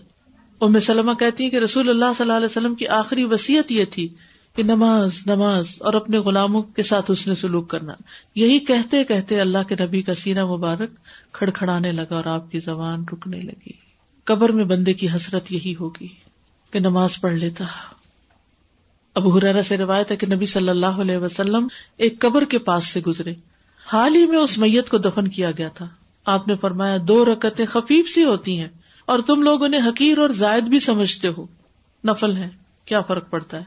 [0.60, 3.84] ام سلمہ کہتی ہیں کہ رسول اللہ صلی اللہ علیہ وسلم کی آخری وسیعت یہ
[3.84, 4.08] تھی
[4.54, 7.94] کہ نماز نماز اور اپنے غلاموں کے ساتھ اس نے سلوک کرنا۔
[8.34, 10.90] یہی کہتے کہتے اللہ کے نبی کا سینہ مبارک
[11.32, 13.72] کھڑکھڑانے لگا اور آپ کی زبان رکنے لگی۔
[14.24, 16.08] قبر میں بندے کی حسرت یہی ہوگی
[16.70, 17.64] کہ نماز پڑھ لیتا۔
[19.14, 22.88] اب حرارا سے روایت ہے کہ نبی صلی اللہ علیہ وسلم ایک قبر کے پاس
[22.88, 23.34] سے گزرے۔
[23.92, 25.88] حال ہی میں اس میت کو دفن کیا گیا تھا۔
[26.24, 28.68] آپ نے فرمایا، دو رکتیں خفیف سی ہوتی ہیں
[29.06, 31.46] اور تم لوگ انہیں حقیر اور زائد بھی سمجھتے ہو۔
[32.04, 32.48] نفل ہے
[32.84, 33.64] کیا فرق پڑتا ہے؟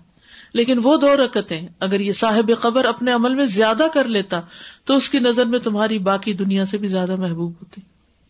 [0.54, 4.42] لیکن وہ دو رکتیں، اگر یہ صاحب قبر اپنے عمل میں زیادہ کر لیتا،
[4.86, 7.82] تو اس کی نظر میں تمہاری باقی دنیا سے بھی زیادہ محبوب ہوتی۔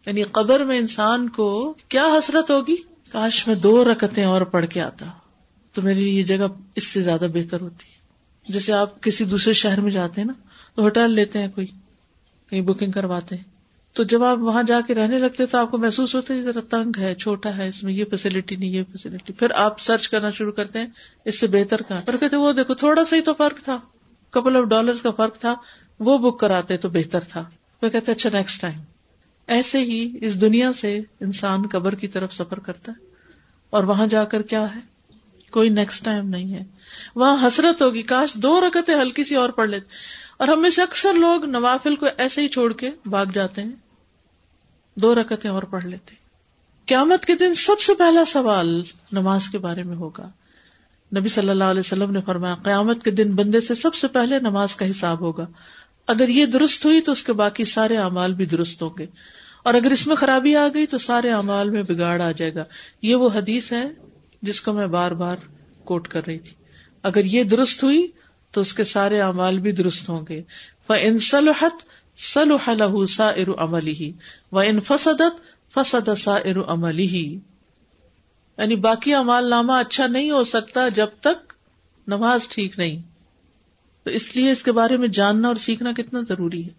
[0.06, 2.76] یعنی قبر میں انسان کو کیا حسرت ہوگی؟
[3.12, 5.06] کاش میں دو رکتیں اور پڑھ کے آتا۔
[5.74, 7.86] تو میرے لیے یہ جگہ اس سے زیادہ بہتر ہوتی۔
[8.54, 10.34] جیسے آپ کسی دوسرے شہر میں جاتے ہیں نا،
[10.76, 11.68] تو ہوٹل لیتے ہیں کوئی۔
[12.50, 13.44] کہیں بکنگ کرواتے ہیں۔
[13.94, 16.60] تو جب آپ وہاں جا کے رہنے لگتے تو آپ کو محسوس ہوتا ہے ذرا
[16.70, 20.30] تنگ ہے، چھوٹا ہے، اس میں یہ فیسلٹی نہیں، یہ فیسلٹی پھر آپ سرچ کرنا
[20.30, 20.88] شروع کرتے ہیں،
[21.26, 23.80] اس سے بہتر کہاں؟ پر کہتے وہ دیکھو، تھوڑا سا ہی تو فرق تھا۔
[24.30, 25.56] کپل آف ڈالر کا فرق تھا۔
[26.00, 27.46] وہ بک کراتے تو بہتر تھا۔
[27.82, 28.80] وہ کہتے اچھا نیکسٹ ٹائم
[29.48, 33.06] ایسے ہی اس دنیا سے انسان قبر کی طرف سفر کرتا ہے۔
[33.70, 34.80] اور وہاں جا کر کیا ہے؟
[35.52, 36.64] کوئی نیکسٹ ٹائم نہیں ہے۔
[37.16, 39.86] وہاں حسرت ہوگی، کاش دو رکتیں ہلکی سی اور پڑھ لیتے۔
[40.38, 43.72] اور ہم میں سے اکثر لوگ نوافل کو ایسے ہی چھوڑ کے بھاگ جاتے ہیں۔
[44.96, 46.16] دو رکتیں اور پڑھ لیتے۔
[46.86, 50.30] قیامت کے دن سب سے پہلا سوال نماز کے بارے میں ہوگا۔
[51.18, 54.40] نبی صلی اللہ علیہ وسلم نے فرمایا، قیامت کے دن بندے سے سب سے پہلے
[54.40, 55.46] نماز کا حساب ہوگا۔
[56.08, 59.06] اگر یہ درست ہوئی تو اس کے باقی سارے اعمال بھی درست ہوں گے۔
[59.64, 62.64] اور اگر اس میں خرابی آ گئی تو سارے اعمال میں بگاڑ آ جائے گا۔
[63.02, 63.92] یہ وہ حدیث ہے
[64.42, 65.36] جس کو میں بار بار
[65.84, 66.54] کوٹ کر رہی تھی۔
[67.04, 68.08] اگر یہ درست ہوئی
[68.54, 70.42] تو اس کے سارے اعمال بھی درست ہوں گے۔
[70.90, 71.74] انسلحت
[72.18, 74.06] صلح له سائر عمله
[74.52, 75.42] وان فسدت
[75.74, 77.38] فسد سائر عمله۔
[78.58, 81.54] یعنی باقی امال نامہ اچھا نہیں ہو سکتا جب تک
[82.08, 83.02] نماز ٹھیک نہیں۔
[84.04, 86.70] تو اس لیے اس کے بارے میں جاننا اور سیکھنا کتنا ضروری ہے۔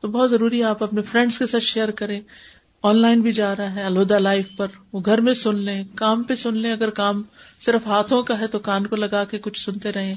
[0.00, 2.20] تو بہت ضروری ہے آپ اپنے فرینڈس کے ساتھ شیئر کریں۔
[2.82, 6.22] آن لائن بھی جا رہا ہے الہدا لائف پر۔ وہ گھر میں سن لیں، کام
[6.22, 7.22] پہ سن لیں۔ اگر کام
[7.60, 10.14] صرف ہاتھوں کا ہے تو کان کو لگا کے کچھ سنتے رہیں۔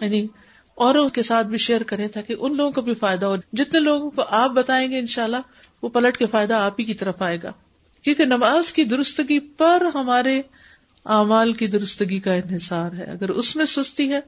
[0.00, 0.26] یعنی
[0.74, 4.10] اوروں کے ساتھ بھی شیئر کریں تاکہ ان لوگوں کو بھی فائدہ ہو۔ جتنے لوگوں
[4.10, 5.36] کو آپ بتائیں گے انشاءاللہ،
[5.82, 7.52] وہ پلٹ کے فائدہ آپ ہی کی طرف آئے گا۔
[8.02, 10.42] کیونکہ نماز کی درستگی پر ہمارے
[11.04, 14.20] اعمال کی درستگی کا انحصار ہے۔ اگر اس میں سستی ہے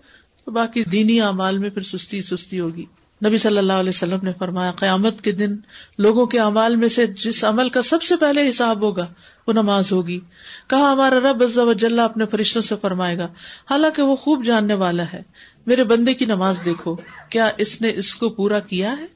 [0.44, 2.84] تو باقی دینی اعمال میں پھر سستی سستی ہوگی۔
[3.26, 5.56] نبی صلی اللہ علیہ وسلم نے فرمایا، قیامت کے دن
[5.98, 9.06] لوگوں کے اعمال میں سے جس عمل کا سب سے پہلے حساب ہوگا،
[9.46, 10.20] وہ نماز ہوگی۔
[10.66, 13.28] کہا، ہمارا رب عز و جل اپنے فرشتوں سے فرمائے گا،
[13.70, 15.22] حالانکہ وہ خوب جاننے والا ہے۔
[15.66, 16.96] میرے بندے کی نماز دیکھو،
[17.30, 19.06] کیا اس نے اس کو پورا کیا ہے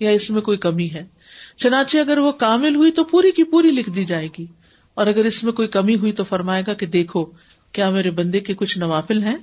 [0.00, 1.04] یا اس میں کوئی کمی ہے؟
[1.56, 4.46] چنانچہ اگر وہ کامل ہوئی تو پوری کی پوری لکھ دی جائے گی۔
[4.94, 7.24] اور اگر اس میں کوئی کمی ہوئی تو فرمائے گا کہ دیکھو،
[7.72, 9.36] کیا میرے بندے کے کچھ نوافل ہیں؟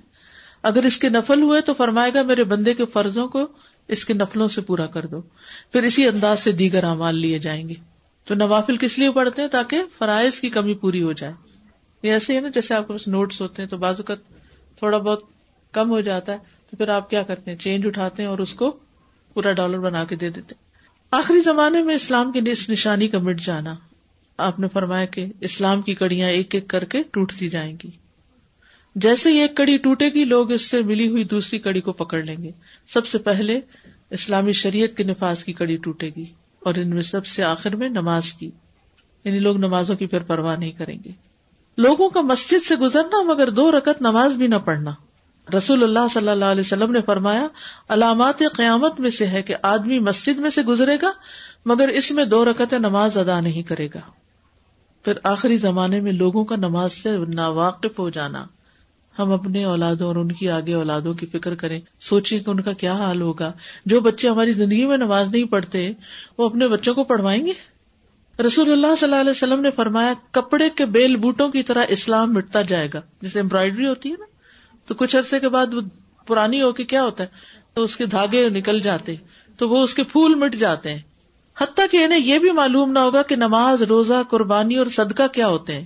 [0.64, 3.48] اگر اس کے نفل ہوئے تو فرمائے گا میرے بندے کے فرضوں کو
[3.88, 5.22] اس کے نفلوں سے پورا کر دو۔
[5.72, 7.74] پھر اسی انداز سے دیگر اعمال لیے جائیں گے۔
[8.26, 11.34] تو نوافل کس لیے پڑھتے ہیں تاکہ فرائض کی کمی پوری ہو جائے۔
[12.04, 14.16] یہ ایسے ہے نا، جیسے آپ کے پاس نوٹس ہوتے ہیں تو بازو کا
[14.76, 15.24] تھوڑا بہت
[15.72, 16.38] کم ہو جاتا ہے۔
[16.70, 18.72] تو پھر آپ کیا کرتے ہیں؟ چینج اٹھاتے ہیں اور اس کو
[19.34, 20.56] پورا ڈالر بنا کے دے دیتے
[21.12, 23.76] آخری زمانے میں اسلام کی اس نشانی کا مٹ جانا۔
[24.38, 28.01] آپ نے فرمایا کہ اسلام کی کڑیاں ایک ایک کر کے ٹوٹتی جائیں گی۔
[28.96, 32.24] جیسے ہی ایک کڑی ٹوٹے گی، لوگ اس سے ملی ہوئی دوسری کڑی کو پکڑ
[32.24, 32.52] لیں گے۔
[32.88, 33.60] سب سے پہلے
[34.10, 36.26] اسلامی شریعت کے نفاذ کی کڑی ٹوٹے گی
[36.60, 38.52] اور ان میں سب سے آخر میں نماز کی۔
[39.24, 41.12] یعنی لوگ نمازوں کی پھر پرواہ نہیں کریں گے۔
[41.78, 44.92] لوگوں کا مسجد سے گزرنا مگر دو رکت نماز بھی نہ پڑھنا۔
[45.58, 47.48] رسول اللہ صلی اللہ علیہ وسلم نے فرمایا،
[47.90, 51.12] علامات قیامت میں سے ہے کہ آدمی مسجد میں سے گزرے گا،
[51.66, 54.00] مگر اس میں دو رکت نماز ادا نہیں کرے گا۔
[55.06, 58.46] پھر آخری زمانے میں لوگوں کا نماز سے ناواقف ہو جانا۔
[59.20, 62.74] ہم اپنے اولادوں اور ان کی آگے اولادوں کی فکر کریں، سوچیں کہ ان کا
[62.74, 63.52] کیا حال ہوگا۔
[63.86, 65.92] جو بچے ہماری زندگی میں نماز نہیں پڑھتے،
[66.38, 67.54] وہ اپنے بچوں کو پڑھوائیں گے؟
[68.44, 72.34] رسول اللہ صلی اللہ علیہ وسلم نے فرمایا، کپڑے کے بیل بوٹوں کی طرح اسلام
[72.34, 74.26] مٹتا جائے گا۔ جیسے امبرائڈری ہوتی ہے نا،
[74.86, 75.82] تو کچھ عرصے کے بعد وہ
[76.28, 77.30] پرانی ہو کے کیا ہوتا ہے؟
[77.74, 79.16] تو اس کے دھاگے نکل جاتے،
[79.58, 81.00] تو وہ اس کے پھول مٹ جاتے ہیں۔
[81.58, 85.48] حتیٰ کہ انہیں یہ بھی معلوم نہ ہوگا کہ نماز، روزہ، قربانی اور صدقہ کیا
[85.48, 85.86] ہوتے ہیں۔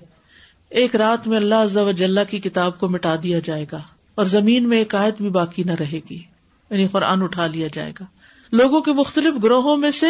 [0.70, 3.82] ایک رات میں اللہ عز و جلہ کی کتاب کو مٹا دیا جائے گا
[4.16, 6.22] اور زمین میں ایک آیت بھی باقی نہ رہے گی۔
[6.70, 8.06] یعنی قرآن اٹھا لیا جائے گا۔
[8.52, 10.08] لوگوں کے مختلف گروہوں میں سے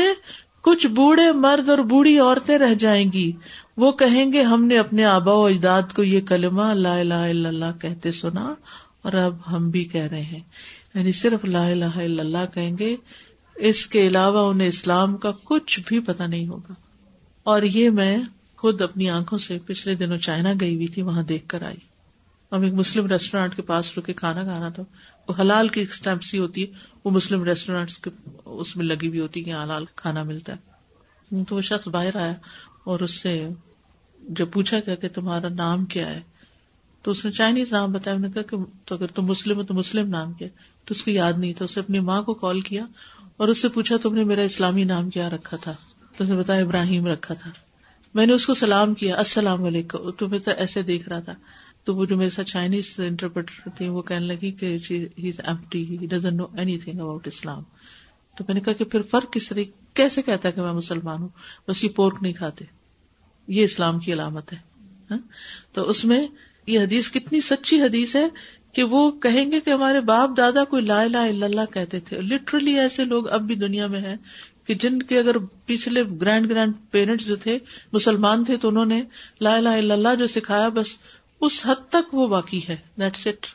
[0.61, 3.31] کچھ بوڑھے مرد اور بوڑھی عورتیں رہ جائیں گی۔
[3.77, 7.49] وہ کہیں گے، ہم نے اپنے آبا و اجداد کو یہ کلمہ لا الہ الا
[7.49, 8.53] اللہ کہتے سنا
[9.01, 10.39] اور اب ہم بھی کہہ رہے ہیں۔
[10.93, 12.95] یعنی صرف لا الہ الا اللہ کہیں گے،
[13.55, 16.73] اس کے علاوہ انہیں اسلام کا کچھ بھی پتا نہیں ہوگا۔
[17.43, 18.17] اور یہ میں
[18.65, 21.77] خود اپنی آنکھوں سے پچھلے دنوں چائنا گئی ہوئی تھی، وہاں دیکھ کر آئی۔
[22.51, 24.83] ہم ایک مسلم ریسٹورینٹ کے پاس رکے کھانا کھانا تھا۔
[25.27, 25.85] وہ حلال کی
[26.21, 26.67] سی ہوتی ہے،
[27.03, 28.09] وہ مسلم ریسٹورینٹ
[28.45, 32.33] اس میں لگی ہوئی ہوتی ہے حلال کھانا ملتا ہے۔ تو وہ شخص باہر آیا
[32.83, 33.49] اور اس سے
[34.29, 36.21] جب پوچھا گیا کہ تمہارا نام کیا ہے؟
[37.01, 39.73] تو اس نے چائنیز نام بتایا۔ نے کہا کہ تو اگر تم مسلم ہو تو
[39.73, 40.47] مسلم نام کیا۔
[40.85, 42.85] تو اس کو یاد نہیں تھا۔ اسے اپنی ماں کو کال کیا
[43.37, 45.73] اور اس سے پوچھا، تم نے میرا اسلامی نام کیا رکھا تھا؟
[46.17, 47.51] تو اس نے بتایا ابراہیم رکھا تھا۔
[48.15, 51.35] میں نے اس کو سلام کیا، السلام علیکم، تو میں تو ایسے دیکھ رہا تھا۔
[51.83, 54.77] تو وہ جو میرے ساتھ چائنیز انٹرپریٹر تھی وہ کہنے لگی کہ
[56.31, 57.63] know anything about Islam
[58.37, 59.59] تو میں نے کہا کہ پھر فرق کس طرح،
[59.93, 61.29] کیسے کہتا ہے کہ میں مسلمان ہوں؟
[61.67, 62.65] بس یہ پورک نہیں کھاتے۔
[63.47, 64.57] یہ اسلام کی علامت ہے۔
[65.11, 65.17] ہاں؟
[65.73, 66.27] تو اس میں
[66.67, 68.27] یہ حدیث کتنی سچی حدیث ہے
[68.73, 72.21] کہ وہ کہیں گے کہ ہمارے باپ دادا کوئی لا الہ الا اللہ کہتے تھے۔
[72.21, 74.15] لٹرلی ایسے لوگ اب بھی دنیا میں ہیں
[74.67, 75.35] کہ جن کے اگر
[75.65, 77.59] پچھلے گرینڈ گرینڈ پیرنٹس جو تھے،
[77.93, 79.03] مسلمان تھے، تو انہوں نے
[79.41, 80.87] لا الہ الا اللہ جو سکھایا، بس
[81.41, 83.47] اس حد تک وہ باقی ہے۔ دیٹس اٹ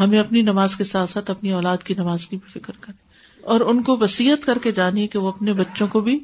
[0.00, 3.60] ہمیں اپنی نماز کے ساتھ ساتھ اپنی اولاد کی نماز کی بھی فکر کریں اور
[3.60, 6.18] ان کو وسیعت کر کے جانی کہ وہ اپنے بچوں کو بھی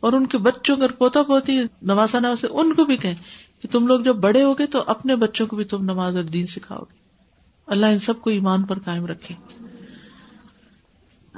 [0.00, 3.14] اور ان کے بچوں اگر پوتا پوتی نمازا نواز ان کو بھی کہیں
[3.62, 6.46] کہ تم لوگ جب بڑے ہوگے تو اپنے بچوں کو بھی تم نماز اور دین
[6.46, 6.96] سکھاؤ گے۔
[7.66, 9.34] اللہ ان سب کو ایمان پر قائم رکھے۔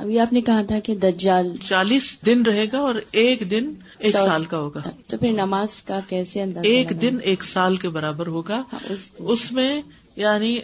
[0.00, 4.12] ابھی آپ نے کہا تھا کہ دجال چالیس دن رہے گا اور ایک دن ایک
[4.12, 8.26] سال کا ہوگا۔ تو پھر نماز کا کیسے اندازہ ایک دن ایک سال کے برابر
[8.26, 9.82] ہوگا۔ ہاں، اس میں
[10.16, 10.60] یعنی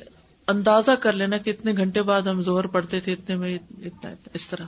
[0.49, 4.49] اندازہ کر لینا کہ اتنے گھنٹے بعد ہم زہر پڑتے تھے اتنے میں اتنا اس
[4.49, 4.65] طرح۔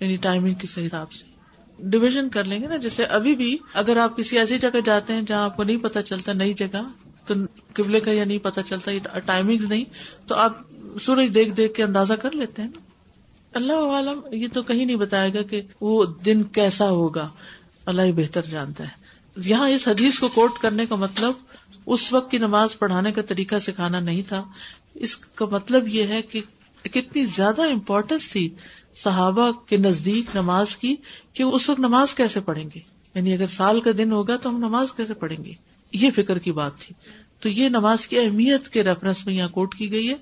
[0.00, 1.30] یعنی ٹائمنگ کے حساب سے۔
[1.78, 5.22] ڈویژن کر لیں گے نا جیسے ابھی بھی اگر آپ کسی ایسی جگہ جاتے ہیں
[5.22, 6.82] جہاں آپ کو نہیں پتا چلتا نئی جگہ
[7.26, 7.34] تو
[7.72, 9.84] قبلے کا یا نہیں پتا چلتا ٹائمنگ نہیں
[10.26, 10.52] تو آپ
[11.00, 12.89] سورج دیکھ دیکھ کے اندازہ کر لیتے ہیں نا۔
[13.54, 17.28] اللہ عالم، یہ تو کہیں نہیں بتائے گا کہ وہ دن کیسا ہوگا۔
[17.86, 19.00] اللہ ہی بہتر جانتا ہے۔
[19.36, 21.32] یہاں اس حدیث کو کوٹ کرنے کا مطلب
[21.86, 24.44] اس وقت کی نماز پڑھانے کا طریقہ سکھانا نہیں تھا۔
[24.94, 26.40] اس کا مطلب یہ ہے کہ
[26.82, 28.48] کتنی زیادہ امپورٹینس تھی
[28.94, 30.96] صحابہ کے نزدیک نماز کی
[31.32, 32.80] کہ اس وقت نماز کیسے پڑھیں گے۔
[33.14, 35.52] یعنی اگر سال کا دن ہوگا تو ہم نماز کیسے پڑھیں گے؟
[35.92, 36.94] یہ فکر کی بات تھی۔
[37.40, 40.16] تو یہ نماز کی اہمیت کے ریفرنس میں یہاں کوٹ کی گئی ہے۔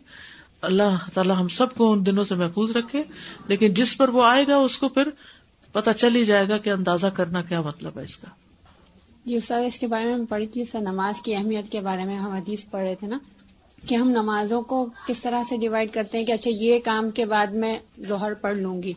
[0.63, 3.03] اللہ تعالیٰ ہم سب کو ان دنوں سے محفوظ رکھے
[3.49, 5.09] لیکن جس پر وہ آئے گا اس کو پھر
[5.73, 8.29] پتا چل ہی جائے گا کہ اندازہ کرنا کیا مطلب ہے اس کا۔
[9.25, 12.33] جی استاد اس کے بارے میں پڑھی تھی نماز کی اہمیت کے بارے میں ہم
[12.33, 13.19] حدیث پڑھ رہے تھے نا
[13.87, 17.25] کہ ہم نمازوں کو کس طرح سے ڈیوائڈ کرتے ہیں کہ اچھا یہ کام کے
[17.25, 18.93] بعد میں ظہر پڑھ لوں گی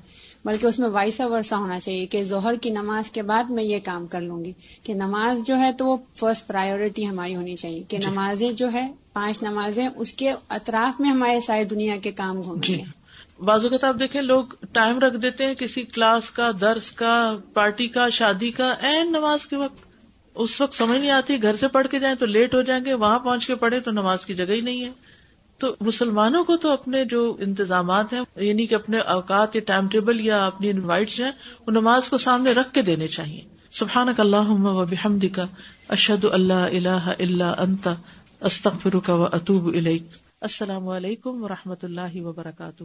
[0.46, 3.80] بلکہ اس میں وائسا ورثہ ہونا چاہیے کہ ظہر کی نماز کے بعد میں یہ
[3.84, 4.52] کام کر لوں گی۔
[4.84, 8.72] کہ نماز جو ہے تو وہ فرسٹ پرائیورٹی ہماری ہونی چاہیے کہ جی۔ نمازیں جو
[8.74, 12.82] ہے پانچ نمازیں اس کے اطراف میں ہمارے ساری دنیا کے کام گھوم جی۔
[13.40, 17.88] بازو کا آپ دیکھیں لوگ ٹائم رکھ دیتے ہیں کسی کلاس کا درس کا پارٹی
[17.88, 19.86] کا شادی کا این نماز کے وقت
[20.36, 22.94] اس وقت سمجھ نہیں آتی گھر سے پڑھ کے جائیں تو لیٹ ہو جائیں گے
[22.94, 24.92] وہاں پہنچ کے پڑھے تو نماز کی جگہ ہی نہیں ہے۔
[25.60, 30.22] تو مسلمانوں کو تو اپنے جو انتظامات ہیں یعنی کہ اپنے اوقات یا ٹائم ٹیبل
[30.22, 31.32] یا اپنی انوائٹس ہیں
[31.68, 33.42] وہ نماز کو سامنے رکھ کے دینے چاہیے۔
[33.72, 35.46] سبحان اللہ و بحمد کا
[35.90, 37.88] اشد اللہ اللہ اللہ انت
[38.42, 39.70] استغفرك کا و اطوب
[40.42, 42.84] السلام علیکم و رحمۃ اللہ وبرکاتہ.